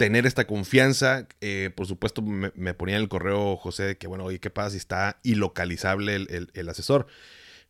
tener 0.00 0.24
esta 0.24 0.46
confianza. 0.46 1.28
Eh, 1.42 1.70
por 1.76 1.86
supuesto, 1.86 2.22
me, 2.22 2.72
ponía 2.72 2.96
en 2.96 3.02
el 3.02 3.10
correo 3.10 3.58
José 3.58 3.98
que, 3.98 4.06
bueno, 4.06 4.24
oye, 4.24 4.40
¿qué 4.40 4.48
pasa 4.48 4.70
si 4.70 4.78
está 4.78 5.20
ilocalizable 5.22 6.14
el, 6.16 6.68
asesor? 6.70 7.06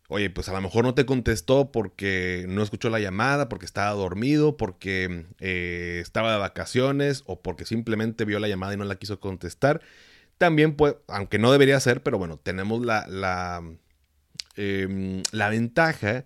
Oye, 0.08 0.30
pues 0.30 0.48
a 0.48 0.52
lo 0.52 0.60
mejor 0.60 0.84
no 0.84 0.94
te 0.94 1.06
contestó 1.06 1.72
porque 1.72 2.44
no 2.48 2.62
escuchó 2.62 2.88
la 2.88 3.00
llamada, 3.00 3.48
porque 3.48 3.66
estaba 3.66 3.90
dormido, 3.90 4.56
porque 4.56 5.26
eh, 5.40 5.98
estaba 6.00 6.30
de 6.32 6.38
vacaciones 6.38 7.24
o 7.26 7.42
porque 7.42 7.64
simplemente 7.64 8.24
vio 8.24 8.38
la 8.38 8.46
llamada 8.46 8.74
y 8.74 8.76
no 8.76 8.84
la 8.84 8.94
quiso 8.94 9.18
contestar. 9.18 9.80
También, 10.38 10.76
pues, 10.76 10.94
aunque 11.08 11.40
no 11.40 11.50
debería 11.50 11.80
ser, 11.80 12.04
pero 12.04 12.16
bueno, 12.16 12.38
tenemos 12.38 12.86
la, 12.86 13.08
la, 13.08 13.60
em, 14.54 15.24
la 15.32 15.48
ventaja 15.48 16.24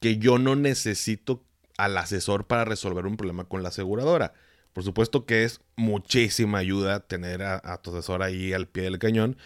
que 0.00 0.16
yo 0.16 0.38
no 0.38 0.56
necesito 0.56 1.44
al 1.76 1.98
asesor 1.98 2.46
para 2.46 2.64
resolver 2.64 3.04
un 3.04 3.18
problema 3.18 3.44
con 3.44 3.62
la 3.62 3.68
aseguradora. 3.68 4.32
Por 4.74 4.82
supuesto 4.82 5.24
que 5.24 5.44
es 5.44 5.60
muchísima 5.76 6.58
ayuda 6.58 7.06
tener 7.06 7.42
a, 7.42 7.80
tu 7.80 7.96
asesor 7.96 8.22
ahí 8.22 8.52
al 8.52 8.66
pie 8.66 8.82
del 8.82 8.98
cañón. 8.98 9.38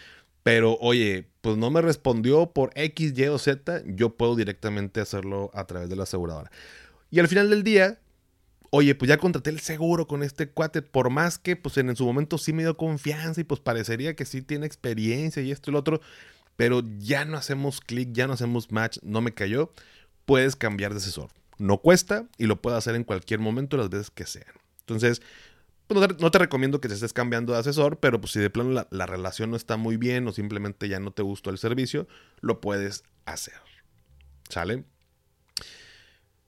Pero 0.42 0.78
oye, 0.80 1.28
pues 1.42 1.58
no 1.58 1.70
me 1.70 1.82
respondió 1.82 2.50
por 2.50 2.70
X, 2.74 3.12
Y 3.14 3.26
o 3.26 3.38
Z, 3.38 3.82
yo 3.86 4.16
puedo 4.16 4.36
directamente 4.36 5.00
hacerlo 5.00 5.50
a 5.52 5.66
través 5.66 5.90
de 5.90 5.96
la 5.96 6.04
aseguradora. 6.04 6.50
Y 7.10 7.20
al 7.20 7.28
final 7.28 7.50
del 7.50 7.62
día, 7.62 8.00
oye, 8.70 8.94
pues 8.94 9.10
ya 9.10 9.18
contraté 9.18 9.50
el 9.50 9.60
seguro 9.60 10.06
con 10.06 10.22
este 10.22 10.48
cuate, 10.48 10.80
por 10.80 11.10
más 11.10 11.38
que 11.38 11.56
pues 11.56 11.76
en 11.76 11.94
su 11.94 12.06
momento 12.06 12.38
sí 12.38 12.54
me 12.54 12.62
dio 12.62 12.78
confianza 12.78 13.42
y 13.42 13.44
pues 13.44 13.60
parecería 13.60 14.16
que 14.16 14.24
sí 14.24 14.40
tiene 14.40 14.64
experiencia 14.64 15.42
y 15.42 15.52
esto 15.52 15.70
y 15.70 15.74
lo 15.74 15.80
otro, 15.80 16.00
pero 16.56 16.82
ya 16.98 17.26
no 17.26 17.36
hacemos 17.36 17.82
clic, 17.82 18.10
ya 18.12 18.26
no 18.26 18.32
hacemos 18.32 18.72
match, 18.72 18.98
no 19.02 19.20
me 19.20 19.34
cayó, 19.34 19.72
puedes 20.24 20.56
cambiar 20.56 20.92
de 20.92 20.98
asesor. 20.98 21.28
No 21.58 21.78
cuesta 21.82 22.26
y 22.38 22.46
lo 22.46 22.62
puedo 22.62 22.76
hacer 22.76 22.94
en 22.94 23.04
cualquier 23.04 23.40
momento 23.40 23.76
las 23.76 23.90
veces 23.90 24.10
que 24.10 24.24
sean. 24.24 24.54
Entonces, 24.88 25.20
pues, 25.86 26.18
no, 26.18 26.30
te, 26.30 26.38
recomiendo 26.38 26.80
que 26.80 26.88
te 26.88 26.94
estés 26.94 27.12
cambiando 27.12 27.52
de 27.52 27.58
asesor, 27.58 27.98
pero 27.98 28.20
pues 28.20 28.32
si 28.32 28.40
de 28.40 28.50
plano 28.50 28.86
la, 28.90 29.06
relación 29.06 29.50
no 29.50 29.56
está 29.56 29.76
muy 29.76 29.96
bien 29.96 30.26
o 30.26 30.32
simplemente 30.32 30.88
ya 30.88 30.98
no 30.98 31.12
te 31.12 31.22
gustó 31.22 31.50
el 31.50 31.58
servicio, 31.58 32.08
lo 32.40 32.60
puedes 32.60 33.04
hacer. 33.24 33.54
¿Sale? 34.48 34.84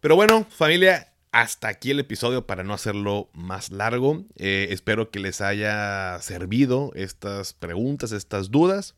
Pero 0.00 0.16
bueno, 0.16 0.46
familia, 0.50 1.12
hasta 1.32 1.68
aquí 1.68 1.90
el 1.90 2.00
episodio 2.00 2.46
para 2.46 2.64
no 2.64 2.72
hacerlo 2.72 3.28
más 3.34 3.70
largo. 3.70 4.24
Eh, 4.36 4.68
espero 4.70 5.10
que 5.10 5.20
les 5.20 5.42
haya 5.42 6.18
servido 6.20 6.92
estas 6.94 7.52
preguntas, 7.52 8.12
estas 8.12 8.50
dudas. 8.50 8.94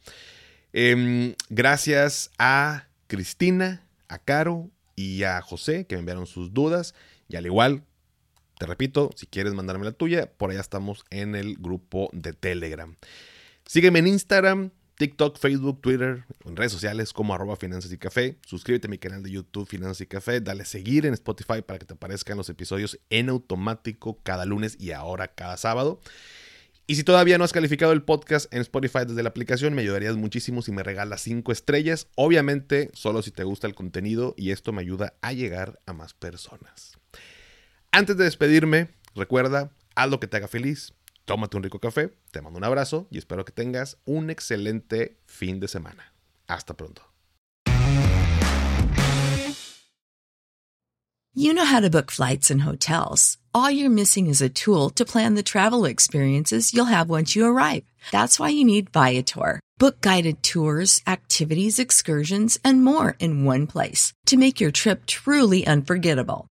Em, 0.73 1.35
gracias 1.51 2.31
a 2.39 2.87
Cristina, 3.09 3.87
a 4.09 4.19
Caro 4.19 4.71
y 4.97 5.25
a 5.25 5.41
José 5.43 5.87
que 5.87 5.97
me 5.97 6.01
enviaron 6.01 6.27
sus 6.27 6.55
dudas. 6.55 6.95
Y 7.29 7.37
al 7.37 7.47
igual 7.47 7.85
te 8.63 8.67
repito, 8.67 9.11
si 9.17 9.27
quieres 9.27 9.55
mandarme 9.55 9.85
la 9.85 9.91
tuya, 9.91 10.31
por 10.37 10.53
allá 10.53 10.61
estamos 10.61 11.05
en 11.11 11.35
el 11.35 11.57
grupo 11.57 12.09
de 12.13 12.33
Telegram. 12.33 12.95
Sígueme 13.67 13.99
en 13.99 14.07
Instagram, 14.07 14.71
TikTok, 14.95 15.37
Facebook, 15.37 15.81
Twitter, 15.81 16.27
en 16.45 16.55
redes 16.55 16.71
sociales 16.71 17.13
como 17.13 17.35
arroba 17.35 17.57
finanzas 17.57 17.91
y 17.91 17.99
café. 17.99 18.39
Suscríbete 18.47 18.87
a 18.87 18.91
mi 18.91 18.99
canal 18.99 19.25
de 19.25 19.33
YouTube 19.33 19.67
Finanzas 19.67 20.03
y 20.03 20.07
Café. 20.07 20.41
Dale 20.41 20.65
seguir 20.65 21.07
en 21.07 21.15
Spotify 21.15 21.61
para 21.67 21.81
que 21.81 21.87
te 21.87 21.95
aparezcan 21.95 22.37
los 22.37 22.49
episodios 22.51 23.01
en 23.11 23.31
automático 23.31 24.21
cada 24.23 24.45
lunes 24.45 24.77
y 24.79 24.93
ahora 24.93 25.27
cada 25.27 25.57
sábado. 25.57 25.99
Y 26.87 26.95
si 26.95 27.03
todavía 27.03 27.39
no 27.39 27.43
has 27.45 27.53
calificado 27.53 27.91
el 27.91 28.05
podcast 28.05 28.47
en 28.55 28.61
Spotify 28.61 29.01
desde 29.05 29.25
la 29.25 29.31
aplicación, 29.31 29.75
me 29.75 29.83
ayudarías 29.83 30.15
muchísimo 30.15 30.63
si 30.63 30.71
me 30.71 30.85
regalas 30.85 31.21
5 31.23 31.51
estrellas. 31.51 32.07
Obviamente, 32.15 32.91
solo 32.95 33.23
si 33.23 33.33
te 33.33 33.43
gusta 33.43 33.67
el 33.67 33.75
contenido 33.75 34.35
y 34.37 34.53
esto 34.53 34.73
me 34.73 34.83
ayuda 34.83 35.15
a 35.21 35.33
llegar 35.33 35.81
a 35.87 35.95
más 35.95 36.15
personas. 36.15 37.02
Antes 37.95 38.17
de 38.17 38.25
despedirme, 38.25 38.89
recuerda, 39.15 39.71
haz 39.95 40.09
lo 40.09 40.19
que 40.19 40.27
te 40.27 40.39
haga 40.39 40.49
feliz, 40.49 40.95
tómate 41.27 41.59
un 41.59 41.63
rico 41.63 41.79
café, 41.79 42.17
te 42.31 42.41
mando 42.41 42.57
un 42.57 42.65
abrazo 42.65 43.07
y 43.11 43.19
espero 43.19 43.45
que 43.45 43.53
tengas 43.53 43.99
un 44.07 44.31
excelente 44.31 45.19
fin 45.27 45.61
de 45.61 45.69
semana. 45.69 46.15
Hasta 46.47 46.75
pronto. 46.75 47.03
You 51.35 51.53
know 51.53 51.67
how 51.67 51.81
to 51.81 51.91
book 51.91 52.11
flights 52.11 52.51
and 52.51 52.63
hotels. 52.63 53.37
All 53.55 53.71
you're 53.71 53.91
missing 53.91 54.27
is 54.27 54.41
a 54.41 54.49
tool 54.49 54.89
to 54.91 55.05
plan 55.05 55.35
the 55.35 55.43
travel 55.43 55.85
experiences 55.85 56.73
you'll 56.73 56.87
have 56.87 57.11
once 57.11 57.37
you 57.37 57.45
arrive. 57.45 57.85
That's 58.11 58.39
why 58.39 58.49
you 58.49 58.65
need 58.65 58.91
Viator. 58.91 59.61
Book 59.79 60.01
guided 60.01 60.43
tours, 60.43 61.03
activities, 61.07 61.79
excursions, 61.79 62.59
and 62.65 62.83
more 62.83 63.17
in 63.19 63.45
one 63.45 63.67
place 63.67 64.15
to 64.27 64.39
make 64.39 64.61
your 64.61 64.71
trip 64.71 65.05
truly 65.07 65.67
unforgettable. 65.67 66.47